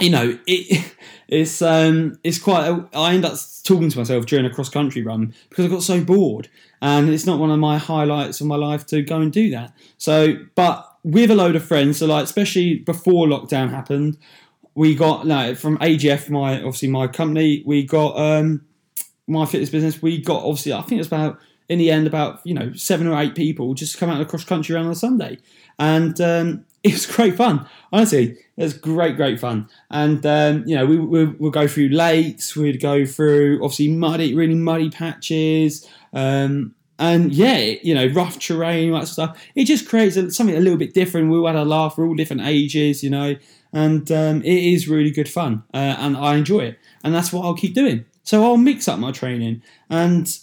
you 0.00 0.08
know, 0.08 0.38
it, 0.46 0.94
it's 1.28 1.60
um, 1.60 2.18
it's 2.24 2.38
quite. 2.38 2.82
I 2.94 3.12
end 3.12 3.26
up 3.26 3.36
talking 3.62 3.90
to 3.90 3.98
myself 3.98 4.24
during 4.24 4.46
a 4.46 4.50
cross 4.50 4.70
country 4.70 5.02
run 5.02 5.34
because 5.50 5.66
I 5.66 5.68
got 5.68 5.82
so 5.82 6.02
bored, 6.02 6.48
and 6.80 7.10
it's 7.10 7.26
not 7.26 7.38
one 7.38 7.50
of 7.50 7.58
my 7.58 7.76
highlights 7.76 8.40
of 8.40 8.46
my 8.46 8.56
life 8.56 8.86
to 8.86 9.02
go 9.02 9.20
and 9.20 9.30
do 9.30 9.50
that. 9.50 9.74
So, 9.98 10.46
but 10.54 10.96
with 11.04 11.30
a 11.30 11.34
load 11.34 11.56
of 11.56 11.62
friends, 11.62 11.98
so 11.98 12.06
like 12.06 12.24
especially 12.24 12.76
before 12.76 13.26
lockdown 13.26 13.68
happened, 13.68 14.16
we 14.74 14.94
got 14.94 15.26
like 15.26 15.58
from 15.58 15.76
AGF, 15.76 16.30
my 16.30 16.56
obviously 16.56 16.88
my 16.88 17.06
company, 17.06 17.62
we 17.66 17.84
got 17.84 18.16
um, 18.16 18.64
my 19.28 19.46
fitness 19.46 19.70
business. 19.70 20.02
We 20.02 20.20
got 20.20 20.42
obviously 20.42 20.72
I 20.72 20.82
think 20.82 21.00
it's 21.00 21.08
about 21.08 21.38
in 21.68 21.78
the 21.78 21.90
end 21.90 22.06
about 22.06 22.40
you 22.44 22.54
know 22.54 22.72
seven 22.72 23.06
or 23.06 23.18
eight 23.18 23.34
people 23.34 23.74
just 23.74 23.98
come 23.98 24.10
out 24.10 24.20
of 24.20 24.28
cross 24.28 24.44
country 24.44 24.74
around 24.74 24.86
on 24.86 24.92
a 24.92 24.96
Sunday, 24.96 25.38
and 25.78 26.20
um, 26.20 26.64
it 26.82 26.92
was 26.92 27.06
great 27.06 27.36
fun. 27.36 27.66
Honestly, 27.92 28.36
it 28.56 28.62
was 28.62 28.74
great, 28.74 29.16
great 29.16 29.40
fun. 29.40 29.68
And 29.90 30.24
um, 30.24 30.64
you 30.66 30.76
know, 30.76 30.86
we, 30.86 30.98
we 30.98 31.24
we'll 31.24 31.50
go 31.50 31.68
through 31.68 31.88
lakes. 31.88 32.56
We'd 32.56 32.80
go 32.80 33.04
through 33.04 33.62
obviously 33.62 33.88
muddy, 33.88 34.34
really 34.34 34.54
muddy 34.54 34.90
patches. 34.90 35.86
Um, 36.12 36.74
and 36.98 37.32
yeah, 37.32 37.58
you 37.58 37.94
know, 37.94 38.06
rough 38.08 38.38
terrain, 38.38 38.92
all 38.92 39.00
that 39.00 39.06
stuff. 39.06 39.40
It 39.54 39.64
just 39.64 39.88
creates 39.88 40.16
something 40.36 40.56
a 40.56 40.60
little 40.60 40.78
bit 40.78 40.94
different. 40.94 41.30
We 41.30 41.38
all 41.38 41.46
had 41.46 41.56
a 41.56 41.64
laugh. 41.64 41.96
We're 41.96 42.08
all 42.08 42.14
different 42.14 42.42
ages, 42.42 43.04
you 43.04 43.10
know, 43.10 43.36
and 43.72 44.10
um, 44.10 44.42
it 44.42 44.64
is 44.64 44.88
really 44.88 45.12
good 45.12 45.28
fun, 45.28 45.62
uh, 45.72 45.96
and 45.98 46.16
I 46.16 46.36
enjoy 46.36 46.60
it. 46.60 46.78
And 47.04 47.14
that's 47.14 47.32
what 47.32 47.44
I'll 47.44 47.54
keep 47.54 47.74
doing. 47.74 48.04
So 48.28 48.44
I'll 48.44 48.58
mix 48.58 48.88
up 48.88 48.98
my 48.98 49.10
training, 49.10 49.62
and 49.88 50.38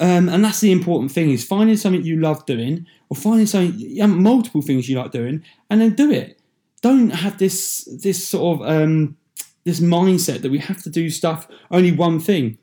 um, 0.00 0.28
and 0.28 0.44
that's 0.44 0.58
the 0.58 0.72
important 0.72 1.12
thing 1.12 1.30
is 1.30 1.44
finding 1.44 1.76
something 1.76 2.02
you 2.02 2.16
love 2.16 2.44
doing 2.46 2.84
or 3.10 3.16
finding 3.16 3.46
something, 3.46 4.20
multiple 4.20 4.60
things 4.60 4.88
you 4.88 4.98
like 4.98 5.12
doing, 5.12 5.44
and 5.70 5.80
then 5.80 5.94
do 5.94 6.10
it. 6.10 6.40
Don't 6.82 7.10
have 7.10 7.38
this 7.38 7.88
this 8.02 8.26
sort 8.26 8.58
of 8.60 8.68
um, 8.68 9.16
this 9.62 9.78
mindset 9.78 10.42
that 10.42 10.50
we 10.50 10.58
have 10.58 10.82
to 10.82 10.90
do 10.90 11.08
stuff 11.10 11.46
only 11.70 11.92
one 11.92 12.18
thing. 12.18 12.58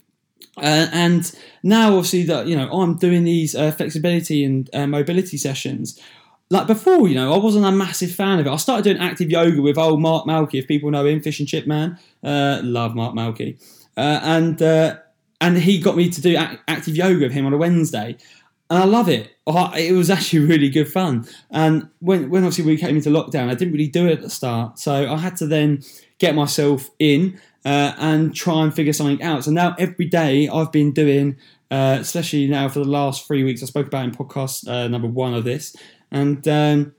Uh, 0.58 0.88
and 0.92 1.34
now, 1.64 1.96
obviously, 1.96 2.24
that 2.24 2.48
you 2.48 2.58
know, 2.58 2.70
I'm 2.70 2.98
doing 2.98 3.24
these 3.24 3.56
uh, 3.56 3.72
flexibility 3.72 4.44
and 4.44 4.70
uh, 4.74 4.88
mobility 4.88 5.38
sessions. 5.38 5.98
Like 6.50 6.68
before, 6.68 7.08
you 7.08 7.16
know, 7.16 7.34
I 7.34 7.38
wasn't 7.38 7.66
a 7.66 7.72
massive 7.72 8.12
fan 8.12 8.40
of 8.40 8.46
it. 8.46 8.50
I 8.50 8.58
started 8.58 8.84
doing 8.84 8.98
active 8.98 9.32
yoga 9.32 9.62
with 9.62 9.78
old 9.78 10.02
Mark 10.02 10.28
Malky, 10.28 10.60
if 10.60 10.68
people 10.68 10.92
know 10.92 11.06
him, 11.06 11.22
Fish 11.22 11.40
and 11.40 11.48
Chip 11.48 11.66
Man. 11.66 11.98
Uh, 12.22 12.60
love 12.62 12.94
Mark 12.94 13.16
Malky, 13.16 13.58
uh, 13.98 14.20
and 14.24 14.62
uh, 14.62 14.98
and 15.42 15.58
he 15.58 15.80
got 15.80 15.96
me 15.96 16.10
to 16.10 16.22
do 16.22 16.36
active 16.36 16.96
yoga 16.96 17.22
with 17.22 17.32
him 17.32 17.46
on 17.46 17.54
a 17.54 17.58
Wednesday, 17.58 18.18
and 18.70 18.84
I 18.84 18.86
love 18.86 19.10
it. 19.10 19.32
it 19.48 19.94
was 19.94 20.10
actually 20.10 20.40
really 20.48 20.70
good 20.70 20.92
fun. 20.92 21.28
And 21.52 21.90
when 22.00 22.30
when 22.30 22.44
obviously 22.44 22.66
we 22.66 22.78
came 22.78 22.96
into 22.96 23.10
lockdown, 23.10 23.50
I 23.50 23.56
didn't 23.56 23.74
really 23.74 23.88
do 23.88 24.08
it 24.08 24.14
at 24.14 24.22
the 24.22 24.30
start, 24.30 24.80
so 24.80 25.12
I 25.12 25.18
had 25.18 25.38
to 25.38 25.48
then 25.48 25.84
get 26.18 26.36
myself 26.36 26.90
in 27.00 27.40
uh, 27.66 27.94
and 27.98 28.34
try 28.34 28.64
and 28.64 28.74
figure 28.74 28.94
something 28.94 29.22
out. 29.22 29.44
So 29.44 29.52
now 29.52 29.76
every 29.78 30.06
day 30.06 30.48
I've 30.48 30.72
been 30.72 30.92
doing, 30.92 31.38
uh, 31.70 31.98
especially 32.00 32.48
now 32.48 32.70
for 32.70 32.80
the 32.80 32.86
last 32.86 33.28
three 33.28 33.44
weeks, 33.44 33.62
I 33.62 33.66
spoke 33.66 33.88
about 33.88 34.06
in 34.06 34.12
podcast 34.12 34.68
uh, 34.68 34.88
number 34.88 35.08
one 35.08 35.34
of 35.34 35.44
this, 35.44 35.76
and. 36.12 36.48
Um, 36.48 36.96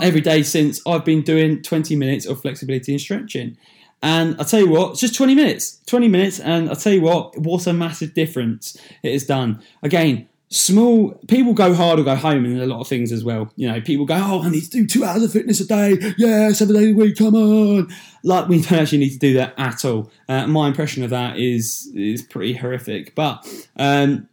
every 0.00 0.20
day 0.22 0.42
since 0.42 0.80
I've 0.86 1.04
been 1.04 1.20
doing 1.20 1.60
20 1.60 1.94
minutes 1.96 2.24
of 2.24 2.40
flexibility 2.40 2.92
and 2.92 3.00
stretching. 3.00 3.58
And 4.04 4.38
I 4.38 4.44
tell 4.44 4.60
you 4.60 4.68
what, 4.68 4.90
it's 4.90 5.00
just 5.00 5.14
20 5.14 5.34
minutes. 5.34 5.80
20 5.86 6.08
minutes, 6.08 6.38
and 6.38 6.68
I 6.68 6.74
tell 6.74 6.92
you 6.92 7.00
what, 7.00 7.38
what 7.38 7.66
a 7.66 7.72
massive 7.72 8.12
difference 8.12 8.76
it 9.02 9.12
has 9.12 9.24
done. 9.24 9.62
Again, 9.82 10.28
small 10.50 11.12
people 11.26 11.54
go 11.54 11.72
hard 11.72 11.98
or 11.98 12.04
go 12.04 12.14
home 12.14 12.44
in 12.44 12.60
a 12.60 12.66
lot 12.66 12.82
of 12.82 12.86
things 12.86 13.12
as 13.12 13.24
well. 13.24 13.50
You 13.56 13.72
know, 13.72 13.80
people 13.80 14.04
go, 14.04 14.14
Oh, 14.14 14.42
I 14.42 14.50
need 14.50 14.60
to 14.60 14.68
do 14.68 14.86
two 14.86 15.04
hours 15.04 15.22
of 15.22 15.32
fitness 15.32 15.58
a 15.60 15.66
day. 15.66 16.12
Yeah, 16.18 16.52
seven 16.52 16.74
days 16.74 16.90
a 16.90 16.94
week, 16.94 17.16
come 17.16 17.34
on. 17.34 17.88
Like 18.22 18.46
we 18.46 18.60
don't 18.60 18.80
actually 18.80 18.98
need 18.98 19.12
to 19.12 19.18
do 19.18 19.32
that 19.34 19.54
at 19.56 19.86
all. 19.86 20.10
Uh, 20.28 20.46
my 20.48 20.68
impression 20.68 21.02
of 21.02 21.08
that 21.08 21.38
is 21.38 21.90
is 21.94 22.22
pretty 22.22 22.52
horrific. 22.52 23.14
But 23.14 23.48
um, 23.78 24.28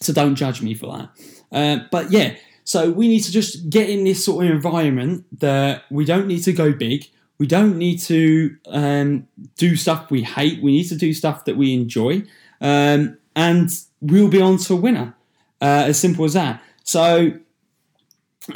so 0.00 0.14
don't 0.14 0.34
judge 0.34 0.62
me 0.62 0.72
for 0.72 0.96
that. 0.96 1.10
Uh, 1.52 1.84
but 1.90 2.10
yeah, 2.10 2.36
so 2.64 2.90
we 2.90 3.06
need 3.06 3.20
to 3.20 3.32
just 3.32 3.68
get 3.68 3.90
in 3.90 4.04
this 4.04 4.24
sort 4.24 4.46
of 4.46 4.50
environment 4.50 5.26
that 5.40 5.82
we 5.90 6.06
don't 6.06 6.26
need 6.26 6.42
to 6.44 6.54
go 6.54 6.72
big 6.72 7.10
we 7.40 7.46
don't 7.46 7.78
need 7.78 7.98
to 8.00 8.54
um, 8.66 9.26
do 9.56 9.74
stuff 9.74 10.10
we 10.10 10.22
hate. 10.22 10.62
We 10.62 10.72
need 10.72 10.88
to 10.90 10.94
do 10.94 11.14
stuff 11.14 11.46
that 11.46 11.56
we 11.56 11.72
enjoy, 11.72 12.22
um, 12.60 13.16
and 13.34 13.70
we'll 14.02 14.28
be 14.28 14.42
on 14.42 14.58
to 14.58 14.74
a 14.74 14.76
winner. 14.76 15.16
Uh, 15.62 15.84
as 15.88 15.98
simple 15.98 16.24
as 16.24 16.32
that. 16.34 16.62
So, 16.84 17.32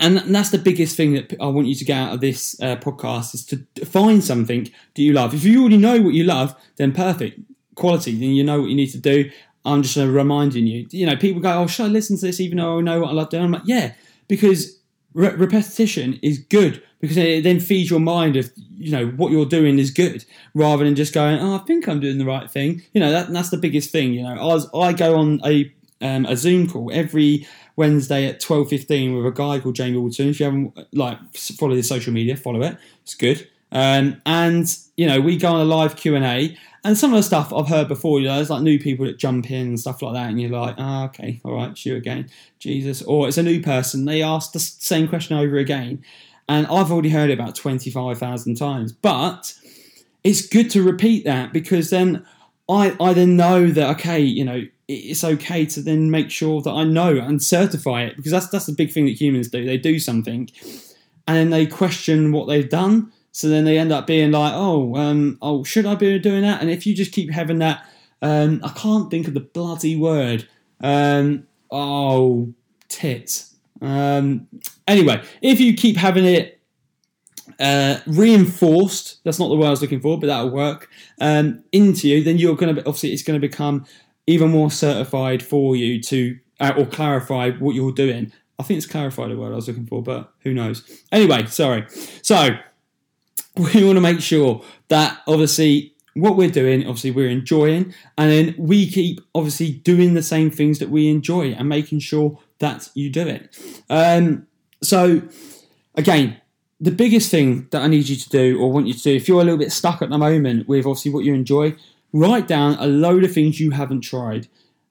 and 0.00 0.18
that's 0.18 0.50
the 0.50 0.58
biggest 0.58 0.96
thing 0.96 1.12
that 1.14 1.34
I 1.38 1.46
want 1.46 1.66
you 1.66 1.74
to 1.74 1.84
get 1.84 1.98
out 1.98 2.14
of 2.14 2.20
this 2.20 2.58
uh, 2.60 2.76
podcast 2.76 3.34
is 3.34 3.44
to 3.46 3.84
find 3.84 4.24
something 4.24 4.64
that 4.64 5.02
you 5.02 5.12
love. 5.12 5.34
If 5.34 5.44
you 5.44 5.60
already 5.60 5.76
know 5.76 6.00
what 6.00 6.14
you 6.14 6.24
love, 6.24 6.54
then 6.76 6.92
perfect 6.92 7.40
quality. 7.74 8.12
Then 8.12 8.30
you 8.30 8.42
know 8.42 8.60
what 8.60 8.70
you 8.70 8.76
need 8.76 8.90
to 8.92 8.98
do. 8.98 9.30
I'm 9.66 9.82
just 9.82 9.98
uh, 9.98 10.06
reminding 10.06 10.66
you. 10.66 10.86
You 10.90 11.06
know, 11.06 11.16
people 11.16 11.40
go, 11.40 11.62
"Oh, 11.62 11.66
should 11.66 11.86
I 11.86 11.88
listen 11.88 12.16
to 12.18 12.26
this 12.26 12.40
even 12.40 12.58
though 12.58 12.78
I 12.78 12.80
know 12.82 13.00
what 13.00 13.10
I 13.10 13.12
love 13.12 13.30
doing?" 13.30 13.44
I'm 13.44 13.52
like, 13.52 13.62
"Yeah," 13.64 13.92
because 14.28 14.78
re- 15.14 15.34
repetition 15.34 16.18
is 16.22 16.38
good 16.38 16.82
because 17.00 17.16
it 17.16 17.44
then 17.44 17.60
feeds 17.60 17.90
your 17.90 18.00
mind 18.00 18.36
of 18.36 18.50
you 18.76 18.90
know 18.90 19.06
what 19.08 19.32
you're 19.32 19.46
doing 19.46 19.78
is 19.78 19.90
good 19.90 20.24
rather 20.54 20.84
than 20.84 20.94
just 20.94 21.14
going 21.14 21.38
oh 21.38 21.54
I 21.54 21.58
think 21.58 21.88
I'm 21.88 22.00
doing 22.00 22.18
the 22.18 22.24
right 22.24 22.50
thing 22.50 22.82
you 22.92 23.00
know 23.00 23.10
that, 23.10 23.32
that's 23.32 23.50
the 23.50 23.56
biggest 23.56 23.90
thing 23.90 24.12
you 24.12 24.22
know 24.22 24.34
I, 24.34 24.44
was, 24.44 24.68
I 24.74 24.92
go 24.92 25.16
on 25.16 25.40
a 25.44 25.72
um, 26.00 26.26
a 26.26 26.36
Zoom 26.36 26.68
call 26.68 26.90
every 26.92 27.46
Wednesday 27.76 28.26
at 28.26 28.40
twelve 28.40 28.68
fifteen 28.68 29.16
with 29.16 29.26
a 29.26 29.30
guy 29.30 29.58
called 29.58 29.74
Jamie 29.74 29.96
Alderton. 29.96 30.28
If 30.28 30.40
you 30.40 30.44
haven't 30.44 30.78
like 30.92 31.18
follow 31.34 31.74
his 31.74 31.88
social 31.88 32.12
media, 32.12 32.36
follow 32.36 32.62
it. 32.62 32.76
It's 33.02 33.14
good. 33.14 33.48
Um, 33.72 34.20
and 34.26 34.66
you 34.96 35.06
know, 35.06 35.20
we 35.20 35.36
go 35.36 35.52
on 35.52 35.60
a 35.60 35.64
live 35.64 35.96
Q 35.96 36.14
and 36.14 36.24
A, 36.24 36.56
and 36.84 36.98
some 36.98 37.12
of 37.12 37.16
the 37.16 37.22
stuff 37.22 37.52
I've 37.52 37.68
heard 37.68 37.88
before. 37.88 38.20
You 38.20 38.28
know, 38.28 38.36
there's 38.36 38.50
like 38.50 38.62
new 38.62 38.78
people 38.78 39.06
that 39.06 39.18
jump 39.18 39.50
in 39.50 39.68
and 39.68 39.80
stuff 39.80 40.02
like 40.02 40.12
that, 40.14 40.28
and 40.28 40.40
you're 40.40 40.50
like, 40.50 40.74
ah, 40.78 41.06
okay, 41.06 41.40
all 41.44 41.54
right, 41.54 41.70
it's 41.70 41.84
you 41.84 41.96
again, 41.96 42.28
Jesus. 42.58 43.02
Or 43.02 43.26
it's 43.26 43.38
a 43.38 43.42
new 43.42 43.60
person. 43.62 44.04
They 44.04 44.22
ask 44.22 44.52
the 44.52 44.60
same 44.60 45.08
question 45.08 45.36
over 45.36 45.56
again, 45.56 46.04
and 46.48 46.66
I've 46.66 46.92
already 46.92 47.08
heard 47.08 47.30
it 47.30 47.34
about 47.34 47.54
twenty 47.54 47.90
five 47.90 48.18
thousand 48.18 48.56
times. 48.56 48.92
But 48.92 49.54
it's 50.22 50.46
good 50.46 50.70
to 50.70 50.82
repeat 50.82 51.24
that 51.24 51.52
because 51.52 51.90
then 51.90 52.24
I 52.68 52.94
I 53.00 53.14
then 53.14 53.36
know 53.36 53.68
that 53.68 53.96
okay, 53.96 54.20
you 54.20 54.44
know, 54.44 54.62
it's 54.86 55.24
okay 55.24 55.64
to 55.66 55.80
then 55.80 56.10
make 56.10 56.30
sure 56.30 56.60
that 56.60 56.70
I 56.70 56.84
know 56.84 57.16
and 57.16 57.42
certify 57.42 58.02
it 58.02 58.16
because 58.16 58.32
that's 58.32 58.48
that's 58.48 58.66
the 58.66 58.72
big 58.72 58.92
thing 58.92 59.06
that 59.06 59.20
humans 59.20 59.48
do. 59.48 59.64
They 59.64 59.78
do 59.78 59.98
something, 59.98 60.50
and 61.26 61.36
then 61.36 61.50
they 61.50 61.66
question 61.66 62.30
what 62.30 62.46
they've 62.46 62.68
done. 62.68 63.10
So 63.34 63.48
then 63.48 63.64
they 63.64 63.76
end 63.76 63.90
up 63.90 64.06
being 64.06 64.30
like, 64.30 64.52
oh, 64.54 64.94
um, 64.94 65.38
oh, 65.42 65.64
should 65.64 65.86
I 65.86 65.96
be 65.96 66.20
doing 66.20 66.42
that? 66.42 66.60
And 66.60 66.70
if 66.70 66.86
you 66.86 66.94
just 66.94 67.10
keep 67.10 67.32
having 67.32 67.58
that, 67.58 67.84
um, 68.22 68.60
I 68.62 68.68
can't 68.68 69.10
think 69.10 69.26
of 69.26 69.34
the 69.34 69.40
bloody 69.40 69.96
word. 69.96 70.46
Um, 70.80 71.48
oh, 71.68 72.54
tits. 72.88 73.56
Um, 73.82 74.46
anyway, 74.86 75.20
if 75.42 75.58
you 75.58 75.74
keep 75.74 75.96
having 75.96 76.24
it 76.24 76.60
uh, 77.58 77.98
reinforced, 78.06 79.24
that's 79.24 79.40
not 79.40 79.48
the 79.48 79.56
word 79.56 79.66
I 79.66 79.70
was 79.70 79.82
looking 79.82 80.00
for, 80.00 80.16
but 80.16 80.28
that'll 80.28 80.50
work, 80.50 80.88
um, 81.20 81.64
into 81.72 82.06
you, 82.06 82.22
then 82.22 82.38
you're 82.38 82.54
going 82.54 82.76
to, 82.76 82.80
obviously, 82.82 83.12
it's 83.12 83.24
going 83.24 83.40
to 83.40 83.44
become 83.44 83.84
even 84.28 84.52
more 84.52 84.70
certified 84.70 85.42
for 85.42 85.74
you 85.74 86.00
to, 86.02 86.38
uh, 86.60 86.72
or 86.78 86.86
clarify 86.86 87.50
what 87.50 87.74
you're 87.74 87.90
doing. 87.90 88.30
I 88.60 88.62
think 88.62 88.78
it's 88.78 88.86
clarified 88.86 89.32
the 89.32 89.36
word 89.36 89.52
I 89.52 89.56
was 89.56 89.66
looking 89.66 89.86
for, 89.86 90.04
but 90.04 90.32
who 90.44 90.54
knows? 90.54 90.88
Anyway, 91.10 91.46
sorry. 91.46 91.86
So, 92.22 92.56
we 93.74 93.84
want 93.84 93.96
to 93.96 94.00
make 94.00 94.20
sure 94.20 94.62
that 94.88 95.20
obviously 95.26 95.94
what 96.14 96.36
we're 96.36 96.50
doing, 96.50 96.82
obviously 96.82 97.10
we're 97.10 97.28
enjoying, 97.28 97.94
and 98.16 98.30
then 98.30 98.54
we 98.58 98.88
keep 98.88 99.20
obviously 99.34 99.72
doing 99.72 100.14
the 100.14 100.22
same 100.22 100.50
things 100.50 100.78
that 100.78 100.90
we 100.90 101.08
enjoy 101.08 101.52
and 101.52 101.68
making 101.68 101.98
sure 101.98 102.38
that 102.58 102.88
you 102.94 103.10
do 103.10 103.26
it. 103.26 103.56
Um, 103.90 104.46
so 104.82 105.22
again, 105.94 106.40
the 106.80 106.90
biggest 106.90 107.30
thing 107.30 107.68
that 107.70 107.82
I 107.82 107.86
need 107.86 108.08
you 108.08 108.16
to 108.16 108.28
do 108.28 108.60
or 108.60 108.70
want 108.70 108.86
you 108.86 108.94
to 108.94 109.02
do, 109.02 109.14
if 109.14 109.28
you're 109.28 109.40
a 109.40 109.44
little 109.44 109.58
bit 109.58 109.72
stuck 109.72 110.02
at 110.02 110.10
the 110.10 110.18
moment 110.18 110.68
with 110.68 110.86
obviously 110.86 111.12
what 111.12 111.24
you 111.24 111.34
enjoy, 111.34 111.76
write 112.12 112.46
down 112.46 112.76
a 112.78 112.86
load 112.86 113.24
of 113.24 113.32
things 113.32 113.60
you 113.60 113.70
haven't 113.70 114.02
tried 114.02 114.48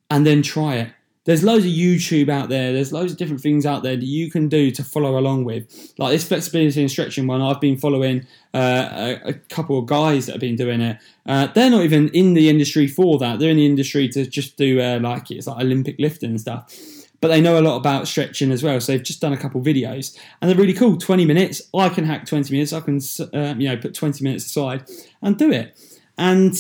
and 0.10 0.26
then 0.26 0.42
try 0.42 0.76
it 0.76 0.90
there's 1.26 1.44
loads 1.44 1.66
of 1.66 1.72
YouTube 1.72 2.30
out 2.30 2.50
there. 2.50 2.74
There's 2.74 2.92
loads 2.92 3.12
of 3.12 3.18
different 3.18 3.42
things 3.42 3.66
out 3.66 3.82
there 3.82 3.96
that 3.96 4.06
you 4.06 4.30
can 4.30 4.50
do 4.50 4.72
to 4.72 4.84
follow 4.84 5.18
along 5.18 5.46
with. 5.46 5.94
Like 5.98 6.12
this 6.12 6.28
flexibility 6.28 6.82
and 6.82 6.92
stretching 6.92 7.28
one, 7.28 7.42
I've 7.42 7.62
been 7.62 7.78
following 7.78 8.28
uh, 8.54 9.20
a, 9.24 9.30
a, 9.30 9.34
couple 9.34 9.80
of 9.80 9.86
guys 9.86 10.26
that 10.26 10.34
have 10.34 10.42
been 10.42 10.58
doing 10.58 10.82
it. 10.82 10.98
Uh, 11.26 11.48
they're 11.48 11.70
not 11.70 11.84
even 11.84 12.10
in 12.10 12.34
the 12.34 12.50
industry 12.50 12.88
for 12.88 13.18
that. 13.20 13.40
They're 13.40 13.52
in 13.52 13.58
the 13.58 13.66
industry 13.66 14.10
to 14.10 14.26
just 14.26 14.58
do 14.58 14.82
uh, 14.82 15.00
like 15.02 15.32
it's 15.32 15.48
like 15.48 15.64
Olympic 15.64 15.96
lifting 15.98 16.32
and 16.32 16.42
stuff. 16.42 16.78
But 17.22 17.30
they 17.30 17.40
know 17.40 17.58
a 17.58 17.62
lot 17.62 17.78
about 17.78 18.10
stretching 18.10 18.52
as 18.52 18.64
well. 18.64 18.82
So 18.82 18.92
they've 18.92 19.02
just 19.02 19.22
done 19.22 19.32
a 19.32 19.38
couple 19.38 19.62
videos 19.62 20.20
and 20.42 20.50
they're 20.50 20.58
really 20.58 20.74
cool. 20.74 20.98
20 20.98 21.24
minutes. 21.24 21.62
I 21.74 21.88
can 21.88 22.04
hack 22.04 22.26
20 22.26 22.54
minutes. 22.54 22.74
I 22.74 22.82
can 22.82 23.00
uh, 23.34 23.56
you 23.58 23.70
know 23.70 23.78
put 23.78 23.94
20 23.94 24.22
minutes 24.26 24.46
aside 24.46 24.84
and 25.22 25.38
do 25.38 25.50
it. 25.54 25.80
And 26.18 26.54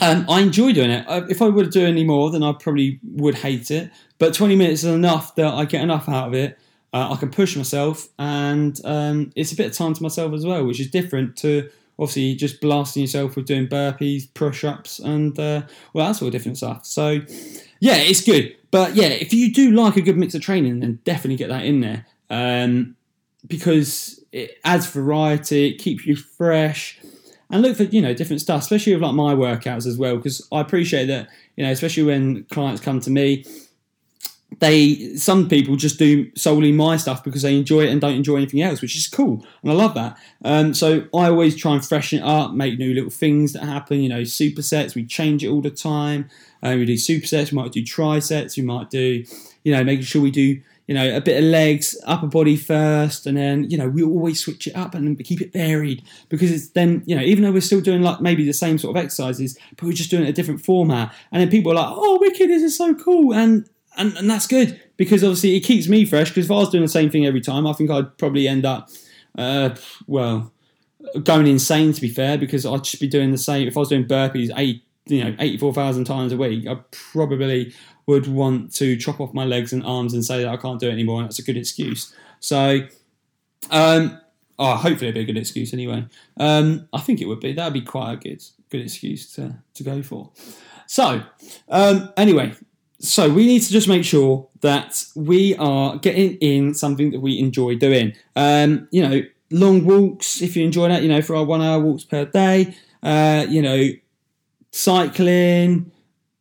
um, 0.00 0.26
I 0.28 0.40
enjoy 0.40 0.72
doing 0.72 0.90
it. 0.90 1.04
If 1.30 1.42
I 1.42 1.48
were 1.48 1.64
to 1.64 1.70
do 1.70 1.86
any 1.86 2.04
more, 2.04 2.30
then 2.30 2.42
I 2.42 2.52
probably 2.52 3.00
would 3.02 3.36
hate 3.36 3.70
it. 3.70 3.90
But 4.18 4.34
20 4.34 4.56
minutes 4.56 4.84
is 4.84 4.92
enough 4.92 5.34
that 5.36 5.52
I 5.52 5.64
get 5.64 5.82
enough 5.82 6.08
out 6.08 6.28
of 6.28 6.34
it. 6.34 6.58
Uh, 6.92 7.12
I 7.12 7.16
can 7.16 7.30
push 7.30 7.56
myself, 7.56 8.08
and 8.18 8.78
um, 8.84 9.32
it's 9.36 9.52
a 9.52 9.56
bit 9.56 9.66
of 9.66 9.72
time 9.72 9.94
to 9.94 10.02
myself 10.02 10.32
as 10.32 10.44
well, 10.44 10.66
which 10.66 10.80
is 10.80 10.90
different 10.90 11.36
to 11.38 11.70
obviously 12.00 12.34
just 12.34 12.60
blasting 12.60 13.02
yourself 13.02 13.36
with 13.36 13.46
doing 13.46 13.68
burpees, 13.68 14.24
push 14.34 14.64
ups, 14.64 14.98
and 14.98 15.38
uh, 15.38 15.62
well, 15.92 16.06
that's 16.06 16.20
all 16.20 16.30
different 16.30 16.56
stuff. 16.56 16.84
So, 16.84 17.20
yeah, 17.78 17.96
it's 17.96 18.24
good. 18.24 18.56
But 18.70 18.96
yeah, 18.96 19.08
if 19.08 19.32
you 19.32 19.52
do 19.52 19.70
like 19.72 19.96
a 19.96 20.00
good 20.00 20.16
mix 20.16 20.34
of 20.34 20.40
training, 20.40 20.80
then 20.80 20.98
definitely 21.04 21.36
get 21.36 21.48
that 21.50 21.64
in 21.64 21.80
there 21.80 22.06
um, 22.30 22.96
because 23.46 24.24
it 24.32 24.58
adds 24.64 24.86
variety, 24.86 25.68
it 25.68 25.78
keeps 25.78 26.06
you 26.06 26.16
fresh 26.16 26.98
and 27.50 27.62
look 27.62 27.76
for 27.76 27.84
you 27.84 28.00
know 28.00 28.14
different 28.14 28.40
stuff, 28.40 28.62
especially 28.62 28.94
with 28.94 29.02
like 29.02 29.14
my 29.14 29.34
workouts 29.34 29.86
as 29.86 29.96
well, 29.96 30.16
because 30.16 30.46
I 30.52 30.60
appreciate 30.60 31.06
that 31.06 31.28
you 31.56 31.64
know, 31.64 31.72
especially 31.72 32.04
when 32.04 32.44
clients 32.44 32.80
come 32.80 33.00
to 33.00 33.10
me, 33.10 33.44
they 34.58 35.14
some 35.16 35.48
people 35.48 35.76
just 35.76 35.98
do 35.98 36.30
solely 36.36 36.72
my 36.72 36.96
stuff 36.96 37.22
because 37.22 37.42
they 37.42 37.56
enjoy 37.56 37.82
it 37.82 37.90
and 37.90 38.00
don't 38.00 38.14
enjoy 38.14 38.36
anything 38.36 38.62
else, 38.62 38.80
which 38.80 38.96
is 38.96 39.08
cool, 39.08 39.44
and 39.62 39.70
I 39.70 39.74
love 39.74 39.94
that. 39.94 40.18
Um, 40.44 40.74
so 40.74 41.06
I 41.14 41.28
always 41.28 41.56
try 41.56 41.74
and 41.74 41.84
freshen 41.84 42.20
it 42.20 42.24
up, 42.24 42.52
make 42.52 42.78
new 42.78 42.94
little 42.94 43.10
things 43.10 43.52
that 43.52 43.64
happen. 43.64 44.00
You 44.00 44.08
know, 44.08 44.22
supersets 44.22 44.94
we 44.94 45.04
change 45.04 45.44
it 45.44 45.48
all 45.48 45.60
the 45.60 45.70
time. 45.70 46.28
Uh, 46.62 46.74
we 46.76 46.84
do 46.84 46.94
supersets, 46.94 47.52
we 47.52 47.56
might 47.56 47.72
do 47.72 47.82
triceps, 47.82 48.56
we 48.56 48.62
might 48.62 48.90
do, 48.90 49.24
you 49.64 49.72
know, 49.74 49.82
making 49.82 50.04
sure 50.04 50.20
we 50.20 50.30
do 50.30 50.60
you 50.90 50.94
know, 50.94 51.16
a 51.16 51.20
bit 51.20 51.38
of 51.38 51.44
legs, 51.44 51.96
upper 52.04 52.26
body 52.26 52.56
first, 52.56 53.24
and 53.24 53.36
then, 53.36 53.70
you 53.70 53.78
know, 53.78 53.88
we 53.88 54.02
always 54.02 54.40
switch 54.40 54.66
it 54.66 54.74
up 54.74 54.92
and 54.92 55.16
keep 55.24 55.40
it 55.40 55.52
varied 55.52 56.02
because 56.28 56.50
it's 56.50 56.70
then, 56.70 57.04
you 57.06 57.14
know, 57.14 57.22
even 57.22 57.44
though 57.44 57.52
we're 57.52 57.60
still 57.60 57.80
doing 57.80 58.02
like 58.02 58.20
maybe 58.20 58.44
the 58.44 58.52
same 58.52 58.76
sort 58.76 58.96
of 58.96 59.04
exercises, 59.04 59.56
but 59.76 59.84
we're 59.84 59.92
just 59.92 60.10
doing 60.10 60.24
it 60.24 60.30
a 60.30 60.32
different 60.32 60.64
format. 60.64 61.14
And 61.30 61.40
then 61.40 61.48
people 61.48 61.70
are 61.70 61.76
like, 61.76 61.94
oh, 61.96 62.18
wicked, 62.18 62.50
this 62.50 62.64
is 62.64 62.76
so 62.76 62.92
cool. 62.96 63.32
And, 63.32 63.70
and, 63.96 64.16
and 64.16 64.28
that's 64.28 64.48
good 64.48 64.80
because 64.96 65.22
obviously 65.22 65.54
it 65.54 65.60
keeps 65.60 65.86
me 65.86 66.04
fresh 66.04 66.30
because 66.30 66.46
if 66.46 66.50
I 66.50 66.54
was 66.54 66.70
doing 66.70 66.82
the 66.82 66.88
same 66.88 67.08
thing 67.08 67.24
every 67.24 67.40
time, 67.40 67.68
I 67.68 67.72
think 67.72 67.88
I'd 67.88 68.18
probably 68.18 68.48
end 68.48 68.66
up, 68.66 68.90
uh, 69.38 69.76
well, 70.08 70.52
going 71.22 71.46
insane 71.46 71.92
to 71.92 72.00
be 72.00 72.08
fair 72.08 72.36
because 72.36 72.66
I'd 72.66 72.82
just 72.82 73.00
be 73.00 73.06
doing 73.06 73.30
the 73.30 73.38
same. 73.38 73.68
If 73.68 73.76
I 73.76 73.80
was 73.80 73.90
doing 73.90 74.08
burpees 74.08 74.50
eight, 74.56 74.82
you 75.06 75.22
know, 75.22 75.36
84,000 75.38 76.04
times 76.04 76.32
a 76.32 76.36
week, 76.36 76.66
I 76.66 76.78
probably 76.90 77.72
would 78.06 78.26
want 78.26 78.74
to 78.74 78.96
chop 78.96 79.20
off 79.20 79.32
my 79.34 79.44
legs 79.44 79.72
and 79.72 79.84
arms 79.84 80.14
and 80.14 80.24
say 80.24 80.42
that 80.42 80.48
I 80.48 80.56
can't 80.56 80.80
do 80.80 80.88
it 80.88 80.92
anymore, 80.92 81.20
and 81.20 81.28
that's 81.28 81.38
a 81.38 81.42
good 81.42 81.56
excuse. 81.56 82.14
So, 82.40 82.80
um, 83.70 84.20
oh, 84.58 84.76
hopefully 84.76 85.08
it'd 85.08 85.14
be 85.14 85.20
a 85.20 85.24
good 85.24 85.36
excuse 85.36 85.72
anyway. 85.72 86.06
Um, 86.38 86.88
I 86.92 87.00
think 87.00 87.20
it 87.20 87.26
would 87.26 87.40
be. 87.40 87.52
That'd 87.52 87.72
be 87.72 87.82
quite 87.82 88.12
a 88.12 88.16
good 88.16 88.42
good 88.70 88.82
excuse 88.82 89.32
to 89.34 89.56
to 89.74 89.82
go 89.82 90.02
for. 90.02 90.30
So, 90.86 91.22
um, 91.68 92.12
anyway, 92.16 92.52
so 92.98 93.32
we 93.32 93.46
need 93.46 93.60
to 93.60 93.72
just 93.72 93.88
make 93.88 94.04
sure 94.04 94.48
that 94.60 95.04
we 95.14 95.56
are 95.56 95.96
getting 95.98 96.34
in 96.36 96.74
something 96.74 97.10
that 97.12 97.20
we 97.20 97.38
enjoy 97.38 97.76
doing. 97.76 98.14
Um, 98.36 98.88
you 98.90 99.06
know, 99.06 99.22
long 99.50 99.84
walks 99.84 100.42
if 100.42 100.56
you 100.56 100.64
enjoy 100.64 100.88
that. 100.88 101.02
You 101.02 101.08
know, 101.08 101.22
for 101.22 101.36
our 101.36 101.44
one 101.44 101.62
hour 101.62 101.80
walks 101.80 102.04
per 102.04 102.24
day. 102.24 102.74
Uh, 103.02 103.46
you 103.48 103.62
know, 103.62 103.88
cycling 104.72 105.90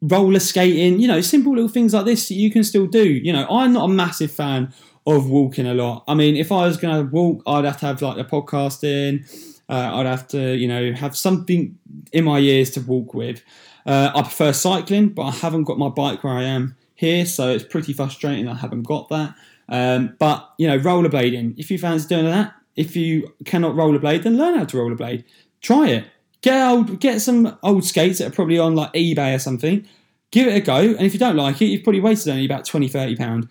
roller 0.01 0.39
skating, 0.39 0.99
you 0.99 1.07
know, 1.07 1.21
simple 1.21 1.53
little 1.53 1.69
things 1.69 1.93
like 1.93 2.05
this 2.05 2.27
that 2.29 2.35
you 2.35 2.51
can 2.51 2.63
still 2.63 2.87
do. 2.87 3.03
You 3.03 3.33
know, 3.33 3.45
I'm 3.49 3.73
not 3.73 3.85
a 3.85 3.93
massive 3.93 4.31
fan 4.31 4.73
of 5.05 5.29
walking 5.29 5.67
a 5.67 5.73
lot. 5.73 6.03
I 6.07 6.13
mean, 6.13 6.35
if 6.35 6.51
I 6.51 6.67
was 6.67 6.77
going 6.77 6.95
to 6.95 7.11
walk, 7.11 7.43
I'd 7.47 7.65
have 7.65 7.79
to 7.79 7.85
have 7.87 8.01
like 8.01 8.17
a 8.17 8.23
podcast 8.23 8.83
in. 8.83 9.25
Uh, 9.67 9.97
I'd 9.97 10.05
have 10.05 10.27
to, 10.29 10.55
you 10.55 10.67
know, 10.67 10.93
have 10.93 11.15
something 11.15 11.77
in 12.11 12.23
my 12.23 12.39
ears 12.39 12.71
to 12.71 12.81
walk 12.81 13.13
with. 13.13 13.43
Uh, 13.85 14.11
I 14.13 14.21
prefer 14.21 14.53
cycling, 14.53 15.09
but 15.09 15.23
I 15.23 15.31
haven't 15.31 15.63
got 15.63 15.77
my 15.77 15.89
bike 15.89 16.23
where 16.23 16.33
I 16.33 16.43
am 16.43 16.75
here, 16.95 17.25
so 17.25 17.49
it's 17.49 17.63
pretty 17.63 17.93
frustrating. 17.93 18.47
I 18.47 18.55
haven't 18.55 18.83
got 18.83 19.09
that. 19.09 19.35
Um, 19.69 20.15
but 20.19 20.53
you 20.57 20.67
know, 20.67 20.79
rollerblading. 20.79 21.55
If 21.57 21.71
you 21.71 21.77
fancy 21.77 22.07
doing 22.07 22.25
that, 22.25 22.53
if 22.75 22.95
you 22.95 23.33
cannot 23.45 23.75
rollerblade, 23.75 24.23
then 24.23 24.37
learn 24.37 24.57
how 24.57 24.65
to 24.65 24.77
rollerblade. 24.77 25.23
Try 25.61 25.87
it. 25.89 26.05
Get 26.41 26.67
old, 26.67 26.99
get 26.99 27.21
some 27.21 27.57
old 27.63 27.83
skates 27.83 28.19
that 28.19 28.27
are 28.27 28.31
probably 28.31 28.57
on 28.59 28.75
like 28.75 28.93
eBay 28.93 29.35
or 29.35 29.39
something. 29.39 29.85
Give 30.31 30.47
it 30.47 30.55
a 30.55 30.61
go, 30.61 30.77
and 30.77 31.01
if 31.01 31.13
you 31.13 31.19
don't 31.19 31.35
like 31.35 31.61
it, 31.61 31.65
you've 31.65 31.83
probably 31.83 32.01
wasted 32.01 32.31
only 32.31 32.45
about 32.45 32.65
20 32.65 32.87
30 32.87 33.15
pound. 33.15 33.49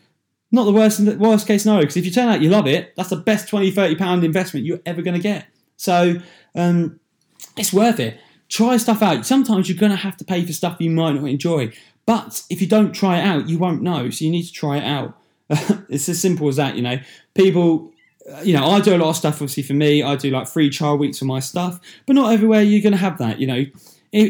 Not 0.51 0.65
the 0.65 0.73
worst 0.73 1.01
worst 1.01 1.47
case 1.47 1.63
scenario 1.63 1.83
because 1.83 1.97
if 1.99 2.07
you 2.07 2.11
turn 2.11 2.29
out 2.29 2.41
you 2.41 2.49
love 2.49 2.67
it, 2.67 2.95
that's 2.97 3.11
the 3.11 3.17
best 3.17 3.49
20 3.49 3.71
30 3.71 3.97
pound 3.97 4.25
investment 4.25 4.65
you're 4.65 4.81
ever 4.87 5.03
going 5.03 5.17
to 5.17 5.23
get. 5.23 5.47
So 5.77 6.17
um, 6.55 6.99
it's 7.57 7.73
worth 7.73 8.01
it. 8.01 8.19
Try 8.49 8.79
stuff 8.79 9.03
out. 9.03 9.27
Sometimes 9.27 9.69
you're 9.69 9.79
going 9.79 9.93
to 9.93 9.97
have 9.97 10.17
to 10.17 10.25
pay 10.25 10.45
for 10.45 10.53
stuff 10.55 10.79
you 10.81 10.91
might 10.91 11.13
not 11.13 11.29
enjoy, 11.29 11.73
but 12.07 12.43
if 12.49 12.63
you 12.63 12.67
don't 12.67 12.93
try 12.93 13.19
it 13.19 13.25
out, 13.25 13.49
you 13.49 13.59
won't 13.59 13.83
know. 13.83 14.09
So 14.09 14.25
you 14.25 14.31
need 14.31 14.45
to 14.45 14.53
try 14.53 14.79
it 14.79 14.85
out. 14.85 15.19
it's 15.91 16.09
as 16.09 16.21
simple 16.21 16.49
as 16.49 16.57
that. 16.57 16.77
You 16.77 16.83
know, 16.83 16.99
people 17.35 17.93
you 18.43 18.53
know, 18.53 18.67
I 18.67 18.81
do 18.81 18.95
a 18.95 18.99
lot 18.99 19.11
of 19.11 19.17
stuff 19.17 19.35
obviously 19.35 19.63
for 19.63 19.75
me. 19.75 20.03
I 20.03 20.17
do 20.17 20.31
like 20.31 20.49
free 20.49 20.71
trial 20.71 20.99
weeks 20.99 21.19
for 21.19 21.25
my 21.25 21.41
stuff, 21.41 21.81
but 22.07 22.15
not 22.15 22.33
everywhere 22.33 22.63
you're 22.63 22.83
going 22.83 22.93
to 22.93 22.99
have 22.99 23.19
that. 23.19 23.39
You 23.39 23.47
know, 23.47 23.65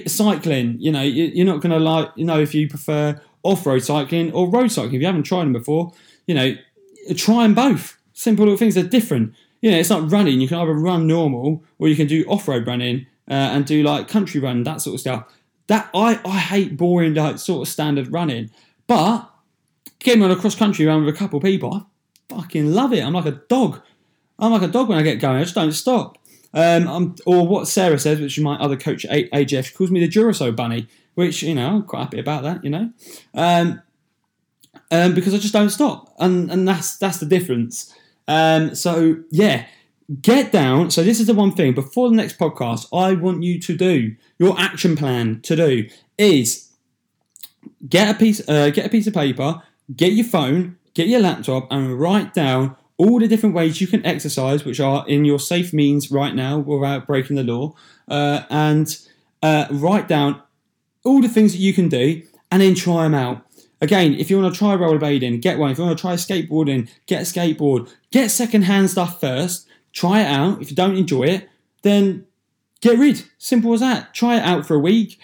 cycling, 0.07 0.77
you 0.79 0.93
know, 0.93 1.03
you, 1.03 1.43
are 1.43 1.47
not 1.47 1.61
going 1.61 1.73
to 1.73 1.79
like, 1.79 2.11
you 2.17 2.25
know, 2.25 2.41
if 2.41 2.55
you 2.55 2.69
prefer 2.69 3.21
off 3.43 3.67
road 3.67 3.81
cycling 3.81 4.33
or 4.33 4.49
road 4.49 4.71
cycling. 4.71 4.97
If 4.97 5.01
you 5.01 5.07
haven't 5.07 5.23
tried 5.25 5.43
them 5.43 5.53
before, 5.53 5.93
you 6.27 6.35
know, 6.35 6.55
try 7.17 7.43
them 7.45 7.55
both. 7.55 7.97
Simple 8.13 8.45
little 8.45 8.59
things 8.59 8.77
are 8.77 8.83
different. 8.83 9.35
You 9.61 9.71
know, 9.71 9.79
it's 9.79 9.91
like 9.91 10.11
running. 10.11 10.41
You 10.41 10.49
can 10.49 10.59
either 10.59 10.75
run 10.75 11.07
normal 11.07 11.65
or 11.79 11.89
you 11.89 11.97
can 11.97 12.07
do 12.07 12.25
off 12.25 12.49
road 12.49 12.67
running 12.67 13.07
uh, 13.29 13.35
and 13.35 13.65
do 13.65 13.83
like 13.83 14.09
country 14.09 14.41
run, 14.41 14.63
that 14.65 14.81
sort 14.81 14.95
of 14.95 15.01
stuff. 15.01 15.35
That 15.69 15.91
I, 15.95 16.21
I 16.25 16.39
hate 16.39 16.77
boring, 16.77 17.15
like 17.15 17.39
sort 17.39 17.67
of 17.67 17.73
standard 17.73 18.13
running. 18.13 18.51
But 18.87 19.29
getting 19.99 20.23
on 20.23 20.31
a 20.31 20.37
cross 20.37 20.55
country 20.55 20.87
run 20.87 21.05
with 21.05 21.15
a 21.15 21.19
couple 21.19 21.39
of 21.39 21.43
people, 21.43 21.87
I 22.31 22.35
fucking 22.35 22.73
love 22.73 22.93
it. 22.93 23.05
I'm 23.05 23.13
like 23.13 23.27
a 23.27 23.33
dog. 23.49 23.83
I'm 24.39 24.53
like 24.53 24.63
a 24.63 24.69
dog 24.69 24.89
when 24.89 24.99
I 24.99 25.03
get 25.03 25.21
going. 25.21 25.37
I 25.37 25.43
just 25.43 25.55
don't 25.55 25.73
stop. 25.73 26.19
Um, 26.55 27.15
or 27.27 27.47
what 27.47 27.69
Sarah 27.69 27.99
says, 27.99 28.21
which 28.21 28.39
is 28.39 28.45
my 28.45 28.57
other 28.57 28.77
coach 28.77 29.05
AGF, 29.05 29.67
she 29.67 29.75
calls 29.75 29.91
me 29.91 30.01
the 30.01 30.09
Duracell 30.09 30.57
bunny, 30.57 30.89
which 31.15 31.43
you 31.43 31.55
know 31.55 31.69
I'm 31.69 31.83
quite 31.83 32.05
happy 32.05 32.21
about 32.21 32.43
that. 32.45 32.65
You 32.65 32.71
know, 32.71 32.93
um, 33.35 33.83
um, 34.91 35.15
because 35.15 35.35
I 35.35 35.39
just 35.39 35.53
don't 35.53 35.71
stop, 35.71 36.15
and 36.19 36.51
and 36.51 36.67
that's 36.67 36.97
that's 36.97 37.19
the 37.19 37.27
difference. 37.27 37.95
Um, 38.27 38.75
so 38.75 39.23
yeah, 39.31 39.67
get 40.23 40.53
down. 40.53 40.91
So 40.91 41.03
this 41.03 41.21
is 41.21 41.27
the 41.27 41.35
one 41.35 41.53
thing 41.53 41.75
before 41.75 42.09
the 42.09 42.17
next 42.17 42.39
podcast, 42.39 42.87
I 42.93 43.13
want 43.13 43.43
you 43.43 43.61
to 43.61 43.77
do 43.77 44.17
your 44.39 44.59
action 44.59 44.97
plan 44.97 45.41
to 45.43 45.57
do 45.57 45.89
is 46.17 46.71
get 47.89 48.15
a 48.15 48.19
piece 48.19 48.47
uh, 48.49 48.71
get 48.71 48.87
a 48.87 48.89
piece 48.89 49.07
of 49.07 49.15
paper, 49.15 49.63
get 49.95 50.13
your 50.13 50.25
phone, 50.27 50.79
get 50.95 51.09
your 51.09 51.21
laptop, 51.21 51.71
and 51.71 52.01
write 52.01 52.33
down 52.33 52.77
all 52.99 53.21
the 53.21 53.29
different 53.29 53.55
ways 53.55 53.81
you 53.81 53.87
can 53.87 54.05
exercise, 54.05 54.65
which 54.65 54.81
are 54.81 55.07
in 55.09 55.25
your 55.25 55.39
safe 55.39 55.73
means 55.73 56.11
right 56.11 56.35
now 56.35 56.59
without 56.59 57.07
breaking 57.07 57.37
the 57.37 57.45
law, 57.45 57.75
uh, 58.09 58.43
and 58.51 58.99
uh, 59.43 59.67
write 59.71 60.09
down 60.09 60.43
all 61.05 61.23
the 61.23 61.29
things 61.29 61.53
that 61.53 61.59
you 61.59 61.73
can 61.73 61.89
do, 61.89 62.23
and 62.51 62.61
then 62.61 62.75
try 62.75 63.05
them 63.05 63.15
out. 63.15 63.45
Again, 63.81 64.15
if 64.15 64.29
you 64.29 64.39
want 64.41 64.53
to 64.53 64.59
try 64.59 64.75
rollerblading, 64.75 65.41
get 65.41 65.59
one. 65.59 65.71
If 65.71 65.79
you 65.79 65.85
want 65.85 65.97
to 65.97 66.03
try 66.03 66.15
skateboarding, 66.15 66.91
get 67.07 67.23
a 67.23 67.25
skateboard. 67.25 67.89
Get 68.11 68.31
secondhand 68.31 68.91
stuff 68.91 69.21
first. 69.21 69.69
Try 69.93 70.21
it 70.21 70.27
out. 70.27 70.61
If 70.61 70.71
you 70.71 70.77
don't 70.77 70.97
enjoy 70.97 71.25
it, 71.25 71.49
then 71.83 72.27
get 72.81 72.99
rid. 72.99 73.23
Simple 73.39 73.73
as 73.73 73.81
that. 73.81 74.13
Try 74.15 74.37
it 74.37 74.43
out 74.43 74.67
for 74.67 74.75
a 74.75 74.81
week. 74.81 75.21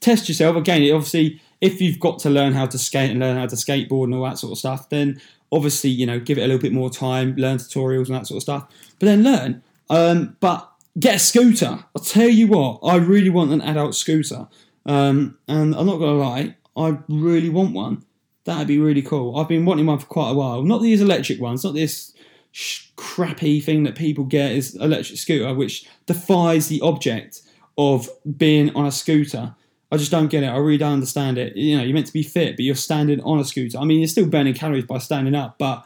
Test 0.00 0.28
yourself. 0.28 0.54
Again, 0.56 0.82
obviously, 0.92 1.40
if 1.62 1.80
you've 1.80 1.98
got 1.98 2.18
to 2.20 2.30
learn 2.30 2.52
how 2.52 2.66
to 2.66 2.76
skate 2.76 3.10
and 3.10 3.20
learn 3.20 3.38
how 3.38 3.46
to 3.46 3.56
skateboard 3.56 4.04
and 4.04 4.14
all 4.14 4.24
that 4.24 4.38
sort 4.38 4.52
of 4.52 4.58
stuff, 4.58 4.90
then 4.90 5.18
obviously, 5.54 5.90
you 5.90 6.04
know, 6.04 6.18
give 6.18 6.36
it 6.36 6.42
a 6.42 6.46
little 6.46 6.60
bit 6.60 6.72
more 6.72 6.90
time, 6.90 7.36
learn 7.36 7.58
tutorials 7.58 8.06
and 8.06 8.16
that 8.16 8.26
sort 8.26 8.38
of 8.38 8.42
stuff. 8.42 8.66
But 8.98 9.06
then 9.06 9.22
learn. 9.22 9.62
Um, 9.88 10.36
but 10.40 10.70
get 10.98 11.16
a 11.16 11.18
scooter. 11.18 11.84
I'll 11.94 12.02
tell 12.02 12.28
you 12.28 12.48
what, 12.48 12.80
I 12.82 12.96
really 12.96 13.30
want 13.30 13.52
an 13.52 13.62
adult 13.62 13.94
scooter. 13.94 14.48
Um, 14.86 15.38
and 15.48 15.74
I'm 15.74 15.86
not 15.86 15.98
going 15.98 16.18
to 16.18 16.24
lie, 16.24 16.56
I 16.76 16.98
really 17.08 17.48
want 17.48 17.72
one. 17.72 18.04
That'd 18.44 18.68
be 18.68 18.78
really 18.78 19.00
cool. 19.00 19.38
I've 19.38 19.48
been 19.48 19.64
wanting 19.64 19.86
one 19.86 19.98
for 19.98 20.06
quite 20.06 20.30
a 20.30 20.34
while. 20.34 20.62
Not 20.62 20.82
these 20.82 21.00
electric 21.00 21.40
ones, 21.40 21.64
not 21.64 21.72
this 21.72 22.12
sh- 22.52 22.88
crappy 22.96 23.60
thing 23.60 23.84
that 23.84 23.94
people 23.94 24.24
get 24.24 24.52
is 24.52 24.74
electric 24.74 25.18
scooter, 25.18 25.54
which 25.54 25.88
defies 26.06 26.68
the 26.68 26.80
object 26.82 27.40
of 27.78 28.08
being 28.36 28.74
on 28.76 28.86
a 28.86 28.92
scooter. 28.92 29.54
I 29.92 29.96
just 29.96 30.10
don't 30.10 30.28
get 30.28 30.42
it. 30.42 30.48
I 30.48 30.56
really 30.56 30.78
don't 30.78 30.94
understand 30.94 31.38
it. 31.38 31.56
You 31.56 31.76
know, 31.76 31.84
you're 31.84 31.94
meant 31.94 32.06
to 32.06 32.12
be 32.12 32.22
fit, 32.22 32.56
but 32.56 32.64
you're 32.64 32.74
standing 32.74 33.20
on 33.20 33.38
a 33.38 33.44
scooter. 33.44 33.78
I 33.78 33.84
mean, 33.84 34.00
you're 34.00 34.08
still 34.08 34.26
burning 34.26 34.54
calories 34.54 34.86
by 34.86 34.98
standing 34.98 35.34
up, 35.34 35.56
but 35.58 35.84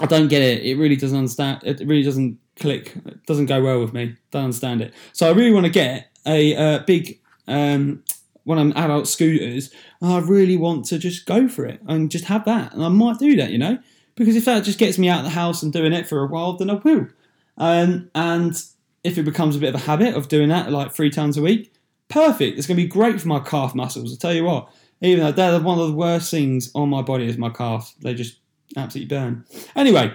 I 0.00 0.06
don't 0.06 0.28
get 0.28 0.42
it. 0.42 0.62
It 0.62 0.76
really 0.76 0.96
doesn't 0.96 1.16
understand. 1.16 1.62
It 1.64 1.80
really 1.80 2.02
doesn't 2.02 2.38
click. 2.56 2.94
It 3.04 3.26
doesn't 3.26 3.46
go 3.46 3.62
well 3.62 3.80
with 3.80 3.92
me. 3.92 4.16
Don't 4.30 4.44
understand 4.44 4.80
it. 4.80 4.94
So 5.12 5.28
I 5.28 5.32
really 5.32 5.52
want 5.52 5.66
to 5.66 5.72
get 5.72 6.10
a 6.26 6.56
uh, 6.56 6.78
big 6.86 7.20
um, 7.46 8.02
one 8.44 8.58
of 8.58 8.68
them 8.68 8.76
adult 8.76 9.08
scooters. 9.08 9.70
I 10.00 10.18
really 10.20 10.56
want 10.56 10.86
to 10.86 10.98
just 10.98 11.26
go 11.26 11.48
for 11.48 11.64
it 11.66 11.80
and 11.86 12.10
just 12.10 12.26
have 12.26 12.44
that, 12.44 12.72
and 12.72 12.84
I 12.84 12.88
might 12.88 13.18
do 13.18 13.36
that. 13.36 13.50
You 13.50 13.58
know, 13.58 13.78
because 14.14 14.36
if 14.36 14.44
that 14.44 14.64
just 14.64 14.78
gets 14.78 14.98
me 14.98 15.08
out 15.08 15.18
of 15.18 15.24
the 15.24 15.30
house 15.30 15.62
and 15.62 15.72
doing 15.72 15.92
it 15.92 16.06
for 16.06 16.22
a 16.22 16.26
while, 16.26 16.56
then 16.56 16.70
I 16.70 16.74
will. 16.74 17.08
Um, 17.56 18.10
and 18.14 18.60
if 19.02 19.18
it 19.18 19.24
becomes 19.24 19.56
a 19.56 19.58
bit 19.58 19.74
of 19.74 19.80
a 19.80 19.84
habit 19.84 20.14
of 20.14 20.28
doing 20.28 20.48
that 20.48 20.70
like 20.70 20.92
three 20.92 21.10
times 21.10 21.36
a 21.36 21.42
week, 21.42 21.73
perfect. 22.08 22.58
It's 22.58 22.66
going 22.66 22.76
to 22.76 22.82
be 22.82 22.88
great 22.88 23.20
for 23.20 23.28
my 23.28 23.40
calf 23.40 23.74
muscles. 23.74 24.12
I 24.12 24.16
tell 24.16 24.34
you 24.34 24.44
what, 24.44 24.68
even 25.00 25.24
though 25.24 25.32
they're 25.32 25.60
one 25.60 25.78
of 25.78 25.88
the 25.88 25.94
worst 25.94 26.30
things 26.30 26.70
on 26.74 26.88
my 26.88 27.02
body 27.02 27.26
is 27.26 27.38
my 27.38 27.50
calf. 27.50 27.94
They 28.00 28.14
just 28.14 28.38
absolutely 28.76 29.14
burn. 29.14 29.44
Anyway, 29.76 30.12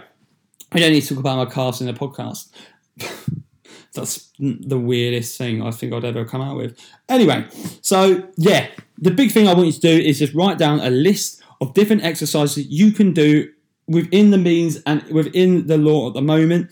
I 0.72 0.79
don't 0.79 0.91
need 0.91 1.01
to 1.01 1.10
talk 1.10 1.19
about 1.19 1.38
my 1.38 1.51
calves 1.53 1.82
in 1.82 1.88
a 1.88 1.93
podcast. 1.93 2.49
That's 3.93 4.32
the 4.39 4.80
weirdest 4.80 5.38
thing 5.38 5.62
I 5.62 5.71
think 5.71 5.93
I'd 5.93 6.06
ever 6.06 6.23
come 6.23 6.41
out 6.41 6.58
with. 6.58 6.80
Anyway, 7.08 7.47
so 7.82 8.28
yeah, 8.38 8.67
the 8.97 9.12
big 9.12 9.32
thing 9.32 9.47
I 9.47 9.54
want 9.54 9.67
you 9.67 9.73
to 9.73 9.80
do 9.80 9.89
is 9.89 10.19
just 10.19 10.34
write 10.36 10.58
down 10.58 10.80
a 10.80 10.89
list 10.89 11.41
of 11.60 11.73
different 11.73 12.04
exercises 12.04 12.67
you 12.67 12.91
can 12.91 13.13
do 13.13 13.52
within 13.88 14.30
the 14.30 14.38
means 14.38 14.78
and 14.86 15.04
within 15.10 15.65
the 15.67 15.78
law 15.78 16.08
at 16.08 16.13
the 16.13 16.21
moment, 16.21 16.71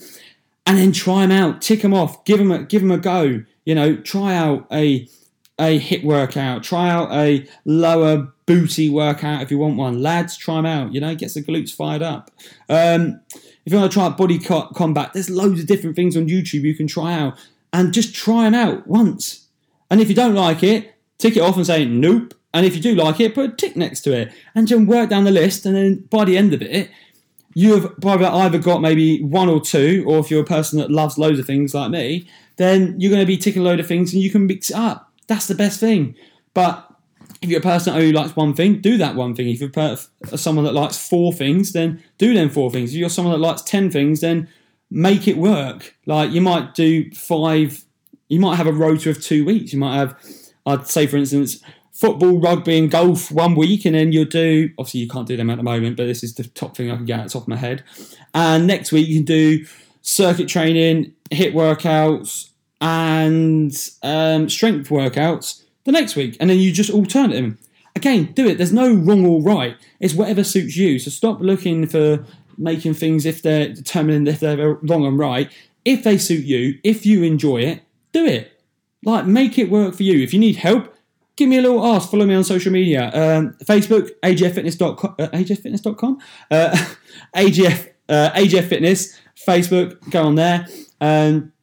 and 0.67 0.77
then 0.77 0.91
try 0.91 1.21
them 1.25 1.31
out, 1.31 1.61
tick 1.61 1.81
them 1.81 1.93
off, 1.93 2.23
give 2.25 2.37
them 2.37 2.51
a, 2.51 2.63
give 2.63 2.81
them 2.81 2.91
a 2.91 2.97
go. 2.97 3.43
You 3.67 3.75
know, 3.75 3.97
try 3.97 4.33
out 4.33 4.65
a 4.71 5.09
a 5.59 5.77
HIIT 5.77 6.05
workout, 6.05 6.63
try 6.63 6.89
out 6.89 7.11
a 7.11 7.45
lower 7.65 8.31
booty 8.45 8.89
workout 8.89 9.41
if 9.41 9.51
you 9.51 9.57
want 9.57 9.75
one. 9.75 10.01
Lads, 10.01 10.37
try 10.37 10.55
them 10.55 10.65
out. 10.65 10.93
You 10.93 11.01
know, 11.01 11.13
gets 11.15 11.33
the 11.33 11.43
glutes 11.43 11.75
fired 11.75 12.01
up. 12.01 12.31
Um, 12.69 13.19
if 13.65 13.73
you 13.73 13.77
want 13.77 13.91
to 13.91 13.93
try 13.93 14.05
out 14.05 14.17
body 14.17 14.39
combat, 14.39 15.11
there's 15.13 15.29
loads 15.29 15.59
of 15.59 15.67
different 15.67 15.97
things 15.97 16.15
on 16.15 16.29
YouTube 16.29 16.61
you 16.61 16.75
can 16.75 16.87
try 16.87 17.13
out, 17.13 17.37
and 17.73 17.93
just 17.93 18.15
try 18.15 18.43
them 18.43 18.53
out 18.53 18.87
once. 18.87 19.47
And 19.91 19.99
if 19.99 20.07
you 20.07 20.15
don't 20.15 20.33
like 20.33 20.63
it, 20.63 20.95
tick 21.17 21.35
it 21.35 21.41
off 21.41 21.57
and 21.57 21.65
say 21.65 21.83
nope. 21.83 22.35
And 22.53 22.65
if 22.65 22.73
you 22.73 22.81
do 22.81 22.95
like 22.95 23.19
it, 23.19 23.35
put 23.35 23.49
a 23.49 23.53
tick 23.53 23.75
next 23.75 23.99
to 24.03 24.13
it, 24.13 24.31
and 24.55 24.65
just 24.65 24.85
work 24.85 25.09
down 25.09 25.25
the 25.25 25.31
list. 25.31 25.65
And 25.65 25.75
then 25.75 26.07
by 26.09 26.23
the 26.23 26.37
end 26.37 26.53
of 26.53 26.61
it, 26.61 26.89
you 27.53 27.73
have 27.73 27.99
probably 27.99 28.27
either 28.27 28.59
got 28.59 28.81
maybe 28.81 29.21
one 29.23 29.49
or 29.49 29.59
two, 29.59 30.05
or 30.07 30.19
if 30.19 30.31
you're 30.31 30.43
a 30.43 30.45
person 30.45 30.79
that 30.79 30.89
loves 30.89 31.17
loads 31.17 31.37
of 31.37 31.45
things 31.45 31.73
like 31.73 31.91
me, 31.91 32.29
then 32.57 32.99
you're 32.99 33.11
going 33.11 33.21
to 33.21 33.27
be 33.27 33.37
ticking 33.37 33.61
a 33.61 33.65
load 33.65 33.79
of 33.79 33.87
things 33.87 34.13
and 34.13 34.21
you 34.21 34.29
can 34.29 34.45
mix 34.45 34.69
it 34.69 34.75
up. 34.75 35.11
That's 35.27 35.47
the 35.47 35.55
best 35.55 35.79
thing. 35.79 36.15
But 36.53 36.83
if 37.41 37.49
you're 37.49 37.59
a 37.59 37.63
person 37.63 37.93
who 37.93 38.11
likes 38.11 38.35
one 38.35 38.53
thing, 38.53 38.81
do 38.81 38.97
that 38.97 39.15
one 39.15 39.35
thing. 39.35 39.49
If 39.49 39.59
you're 39.59 39.69
per- 39.69 39.97
uh, 40.31 40.37
someone 40.37 40.65
that 40.65 40.73
likes 40.73 40.97
four 40.97 41.33
things, 41.33 41.73
then 41.73 42.03
do 42.17 42.33
them 42.33 42.49
four 42.49 42.71
things. 42.71 42.91
If 42.91 42.97
you're 42.97 43.09
someone 43.09 43.33
that 43.33 43.45
likes 43.45 43.61
ten 43.61 43.91
things, 43.91 44.21
then 44.21 44.49
make 44.89 45.27
it 45.27 45.37
work. 45.37 45.95
Like 46.05 46.31
you 46.31 46.41
might 46.41 46.73
do 46.73 47.11
five, 47.11 47.83
you 48.27 48.39
might 48.39 48.55
have 48.55 48.67
a 48.67 48.71
rota 48.71 49.09
of 49.09 49.21
two 49.21 49.45
weeks. 49.45 49.73
You 49.73 49.79
might 49.79 49.97
have, 49.97 50.17
I'd 50.65 50.87
say 50.87 51.05
for 51.05 51.17
instance, 51.17 51.61
football, 51.91 52.39
rugby, 52.39 52.77
and 52.77 52.89
golf 52.89 53.31
one 53.31 53.55
week, 53.55 53.85
and 53.85 53.95
then 53.95 54.11
you'll 54.11 54.25
do. 54.25 54.69
Obviously, 54.77 55.01
you 55.01 55.07
can't 55.07 55.27
do 55.27 55.37
them 55.37 55.49
at 55.49 55.57
the 55.57 55.63
moment, 55.63 55.97
but 55.97 56.05
this 56.05 56.23
is 56.23 56.33
the 56.35 56.43
top 56.43 56.75
thing 56.75 56.89
I 56.89 56.95
can 56.95 57.05
get 57.05 57.19
out 57.19 57.25
of 57.25 57.31
the 57.31 57.33
top 57.33 57.43
of 57.43 57.47
my 57.49 57.57
head. 57.57 57.83
And 58.33 58.65
next 58.65 58.91
week 58.91 59.07
you 59.07 59.17
can 59.17 59.25
do 59.25 59.65
circuit 60.01 60.47
training, 60.47 61.13
HIIT 61.31 61.53
workouts, 61.53 62.49
and 62.81 63.71
um, 64.03 64.49
strength 64.49 64.89
workouts 64.89 65.63
the 65.85 65.91
next 65.91 66.15
week, 66.15 66.37
and 66.39 66.49
then 66.49 66.59
you 66.59 66.71
just 66.71 66.89
alternate 66.89 67.33
them. 67.33 67.57
Again, 67.95 68.31
do 68.33 68.47
it. 68.47 68.57
There's 68.57 68.73
no 68.73 68.93
wrong 68.93 69.25
or 69.25 69.41
right. 69.41 69.75
It's 69.99 70.13
whatever 70.13 70.43
suits 70.43 70.77
you. 70.77 70.99
So 70.99 71.09
stop 71.09 71.39
looking 71.39 71.87
for 71.87 72.23
making 72.57 72.93
things 72.93 73.25
if 73.25 73.41
they're 73.41 73.73
determining 73.73 74.27
if 74.27 74.39
they're 74.39 74.73
wrong 74.73 75.05
and 75.05 75.17
right. 75.17 75.51
If 75.83 76.03
they 76.03 76.17
suit 76.17 76.45
you, 76.45 76.79
if 76.83 77.05
you 77.05 77.23
enjoy 77.23 77.61
it, 77.61 77.81
do 78.11 78.25
it. 78.25 78.61
Like 79.03 79.25
make 79.25 79.57
it 79.57 79.71
work 79.71 79.95
for 79.95 80.03
you. 80.03 80.21
If 80.21 80.33
you 80.33 80.39
need 80.39 80.57
help, 80.57 80.93
give 81.37 81.49
me 81.49 81.57
a 81.57 81.61
little 81.61 81.83
ask. 81.85 82.11
Follow 82.11 82.25
me 82.25 82.35
on 82.35 82.43
social 82.43 82.71
media. 82.71 83.05
Um, 83.13 83.55
Facebook, 83.63 84.11
agffitness.com, 84.21 85.15
uh, 85.17 85.27
agffitness.com, 85.29 86.19
uh, 86.51 86.85
AGF, 87.35 87.89
uh, 88.09 88.31
AGF 88.35 88.67
Fitness, 88.67 89.17
Facebook, 89.47 89.97
go 90.11 90.23
on 90.23 90.35
there. 90.35 90.67
Um, 91.01 91.53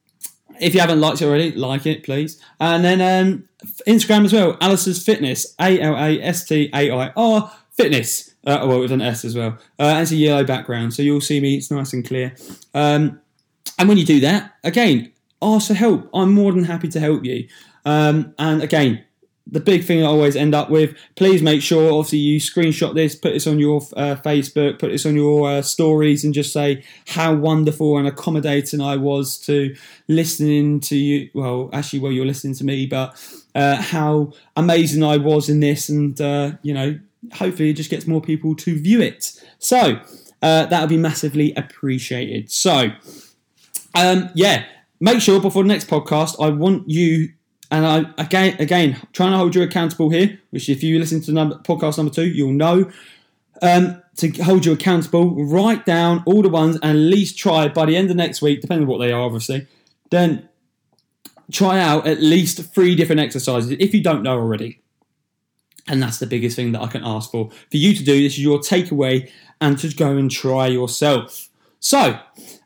if 0.59 0.73
you 0.73 0.79
haven't 0.79 1.01
liked 1.01 1.21
it 1.21 1.25
already, 1.25 1.51
like 1.51 1.85
it, 1.85 2.03
please. 2.03 2.41
And 2.59 2.83
then 2.83 3.01
um, 3.01 3.49
Instagram 3.87 4.25
as 4.25 4.33
well, 4.33 4.57
Alice's 4.61 5.03
Fitness, 5.03 5.53
A 5.59 5.79
L 5.79 5.95
A 5.95 6.21
S 6.21 6.45
T 6.45 6.69
A 6.73 6.91
I 6.91 7.11
R 7.15 7.51
Fitness. 7.71 8.33
Uh, 8.45 8.63
well, 8.67 8.79
with 8.79 8.91
an 8.91 9.01
S 9.01 9.25
as 9.25 9.35
well. 9.35 9.57
Uh, 9.79 9.99
it's 10.01 10.11
a 10.11 10.15
yellow 10.15 10.43
background, 10.43 10.93
so 10.93 11.01
you'll 11.01 11.19
see 11.19 11.39
me, 11.39 11.55
it's 11.55 11.71
nice 11.71 11.93
and 11.93 12.07
clear. 12.07 12.35
Um, 12.75 13.19
and 13.79 13.89
when 13.89 13.97
you 13.97 14.05
do 14.05 14.19
that, 14.19 14.53
again, 14.63 15.11
ask 15.41 15.67
for 15.67 15.73
help. 15.73 16.07
I'm 16.13 16.31
more 16.31 16.51
than 16.51 16.63
happy 16.63 16.87
to 16.89 16.99
help 16.99 17.25
you. 17.25 17.47
Um, 17.85 18.35
and 18.37 18.61
again, 18.61 19.03
the 19.47 19.59
big 19.59 19.83
thing 19.83 20.01
I 20.01 20.07
always 20.07 20.35
end 20.35 20.55
up 20.55 20.71
with, 20.71 20.95
please 21.15 21.41
make 21.43 21.61
sure, 21.61 21.91
obviously, 21.91 22.17
you 22.17 22.39
screenshot 22.39 22.95
this, 22.95 23.15
put 23.15 23.33
this 23.33 23.45
on 23.45 23.59
your 23.59 23.81
uh, 23.95 24.15
Facebook, 24.15 24.79
put 24.79 24.91
this 24.91 25.05
on 25.05 25.15
your 25.15 25.47
uh, 25.47 25.61
stories, 25.61 26.23
and 26.23 26.33
just 26.33 26.51
say 26.51 26.83
how 27.07 27.33
wonderful 27.33 27.97
and 27.97 28.07
accommodating 28.07 28.81
I 28.81 28.95
was 28.97 29.37
to 29.39 29.75
listening 30.07 30.79
to 30.81 30.95
you. 30.95 31.29
Well, 31.35 31.69
actually, 31.73 31.99
well, 31.99 32.11
you're 32.11 32.25
listening 32.25 32.55
to 32.55 32.63
me, 32.63 32.87
but 32.87 33.15
uh, 33.53 33.75
how 33.75 34.33
amazing 34.55 35.03
I 35.03 35.17
was 35.17 35.47
in 35.47 35.59
this, 35.59 35.89
and 35.89 36.19
uh, 36.19 36.53
you 36.63 36.73
know, 36.73 36.99
hopefully, 37.33 37.69
it 37.69 37.73
just 37.73 37.91
gets 37.91 38.07
more 38.07 38.21
people 38.21 38.55
to 38.55 38.81
view 38.81 38.99
it. 38.99 39.39
So 39.59 39.99
uh, 40.41 40.65
that 40.65 40.81
would 40.81 40.89
be 40.89 40.97
massively 40.97 41.53
appreciated. 41.53 42.51
So, 42.51 42.91
um, 43.93 44.29
yeah, 44.33 44.65
make 44.99 45.21
sure 45.21 45.39
before 45.39 45.61
the 45.61 45.69
next 45.69 45.87
podcast, 45.87 46.43
I 46.43 46.49
want 46.49 46.89
you 46.89 47.29
and 47.71 47.85
I 47.85 48.05
again 48.17 48.55
again 48.59 48.97
trying 49.13 49.31
to 49.31 49.37
hold 49.37 49.55
you 49.55 49.63
accountable 49.63 50.09
here, 50.09 50.39
which 50.51 50.69
if 50.69 50.83
you 50.83 50.99
listen 50.99 51.21
to 51.21 51.31
number, 51.31 51.57
podcast 51.57 51.97
number 51.97 52.13
two, 52.13 52.27
you'll 52.27 52.53
know. 52.53 52.91
Um, 53.61 54.01
to 54.17 54.29
hold 54.43 54.65
you 54.65 54.73
accountable, 54.73 55.43
write 55.45 55.85
down 55.85 56.23
all 56.25 56.41
the 56.41 56.49
ones 56.49 56.77
and 56.81 56.91
at 56.91 56.95
least 56.95 57.37
try 57.37 57.67
by 57.67 57.85
the 57.85 57.95
end 57.95 58.09
of 58.09 58.15
next 58.15 58.41
week, 58.41 58.61
depending 58.61 58.87
on 58.87 58.91
what 58.91 58.99
they 58.99 59.11
are, 59.11 59.21
obviously. 59.21 59.67
Then 60.09 60.47
try 61.51 61.79
out 61.79 62.07
at 62.07 62.21
least 62.21 62.73
three 62.73 62.95
different 62.95 63.21
exercises 63.21 63.71
if 63.71 63.93
you 63.93 64.01
don't 64.01 64.23
know 64.23 64.37
already. 64.37 64.81
And 65.87 66.01
that's 66.01 66.17
the 66.17 66.25
biggest 66.25 66.55
thing 66.55 66.71
that 66.71 66.81
I 66.81 66.87
can 66.87 67.03
ask 67.03 67.29
for. 67.29 67.49
For 67.49 67.77
you 67.77 67.93
to 67.93 68.03
do, 68.03 68.21
this 68.23 68.33
is 68.33 68.43
your 68.43 68.59
takeaway 68.59 69.29
and 69.61 69.77
to 69.79 69.93
go 69.93 70.17
and 70.17 70.31
try 70.31 70.67
yourself. 70.67 71.49
So, 71.79 72.19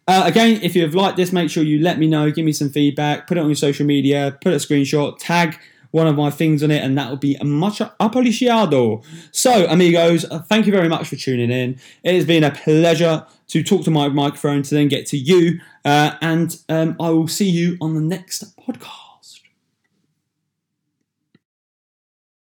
uh, 0.10 0.24
again, 0.26 0.60
if 0.64 0.76
you've 0.76 0.96
liked 0.96 1.18
this, 1.18 1.32
make 1.32 1.52
sure 1.52 1.62
you 1.62 1.80
let 1.84 2.00
me 2.00 2.08
know, 2.08 2.32
give 2.32 2.44
me 2.44 2.52
some 2.52 2.68
feedback, 2.68 3.28
put 3.28 3.38
it 3.38 3.42
on 3.42 3.46
your 3.48 3.56
social 3.56 3.86
media, 3.86 4.36
put 4.42 4.54
a 4.54 4.56
screenshot, 4.56 5.16
tag 5.20 5.60
one 5.92 6.08
of 6.08 6.16
my 6.16 6.32
things 6.32 6.64
on 6.64 6.72
it, 6.72 6.84
and 6.84 6.98
that 6.98 7.12
will 7.12 7.18
be 7.18 7.38
much 7.44 7.78
appreciado. 7.78 9.04
So, 9.32 9.68
amigos, 9.68 10.26
uh, 10.26 10.40
thank 10.40 10.66
you 10.66 10.72
very 10.72 10.90
much 10.90 11.10
for 11.10 11.16
tuning 11.16 11.52
in. 11.52 11.80
It 12.04 12.16
has 12.16 12.26
been 12.26 12.44
a 12.44 12.50
pleasure 12.50 13.24
to 13.50 13.64
talk 13.64 13.84
to 13.84 13.92
my 13.92 14.08
microphone 14.08 14.64
to 14.64 14.74
then 14.74 14.88
get 14.88 15.06
to 15.08 15.18
you, 15.18 15.60
uh, 15.86 16.16
and 16.22 16.58
um, 16.70 16.96
I 17.00 17.12
will 17.12 17.28
see 17.28 17.50
you 17.50 17.78
on 17.80 17.94
the 17.94 18.02
next 18.02 18.58
podcast. 18.58 19.09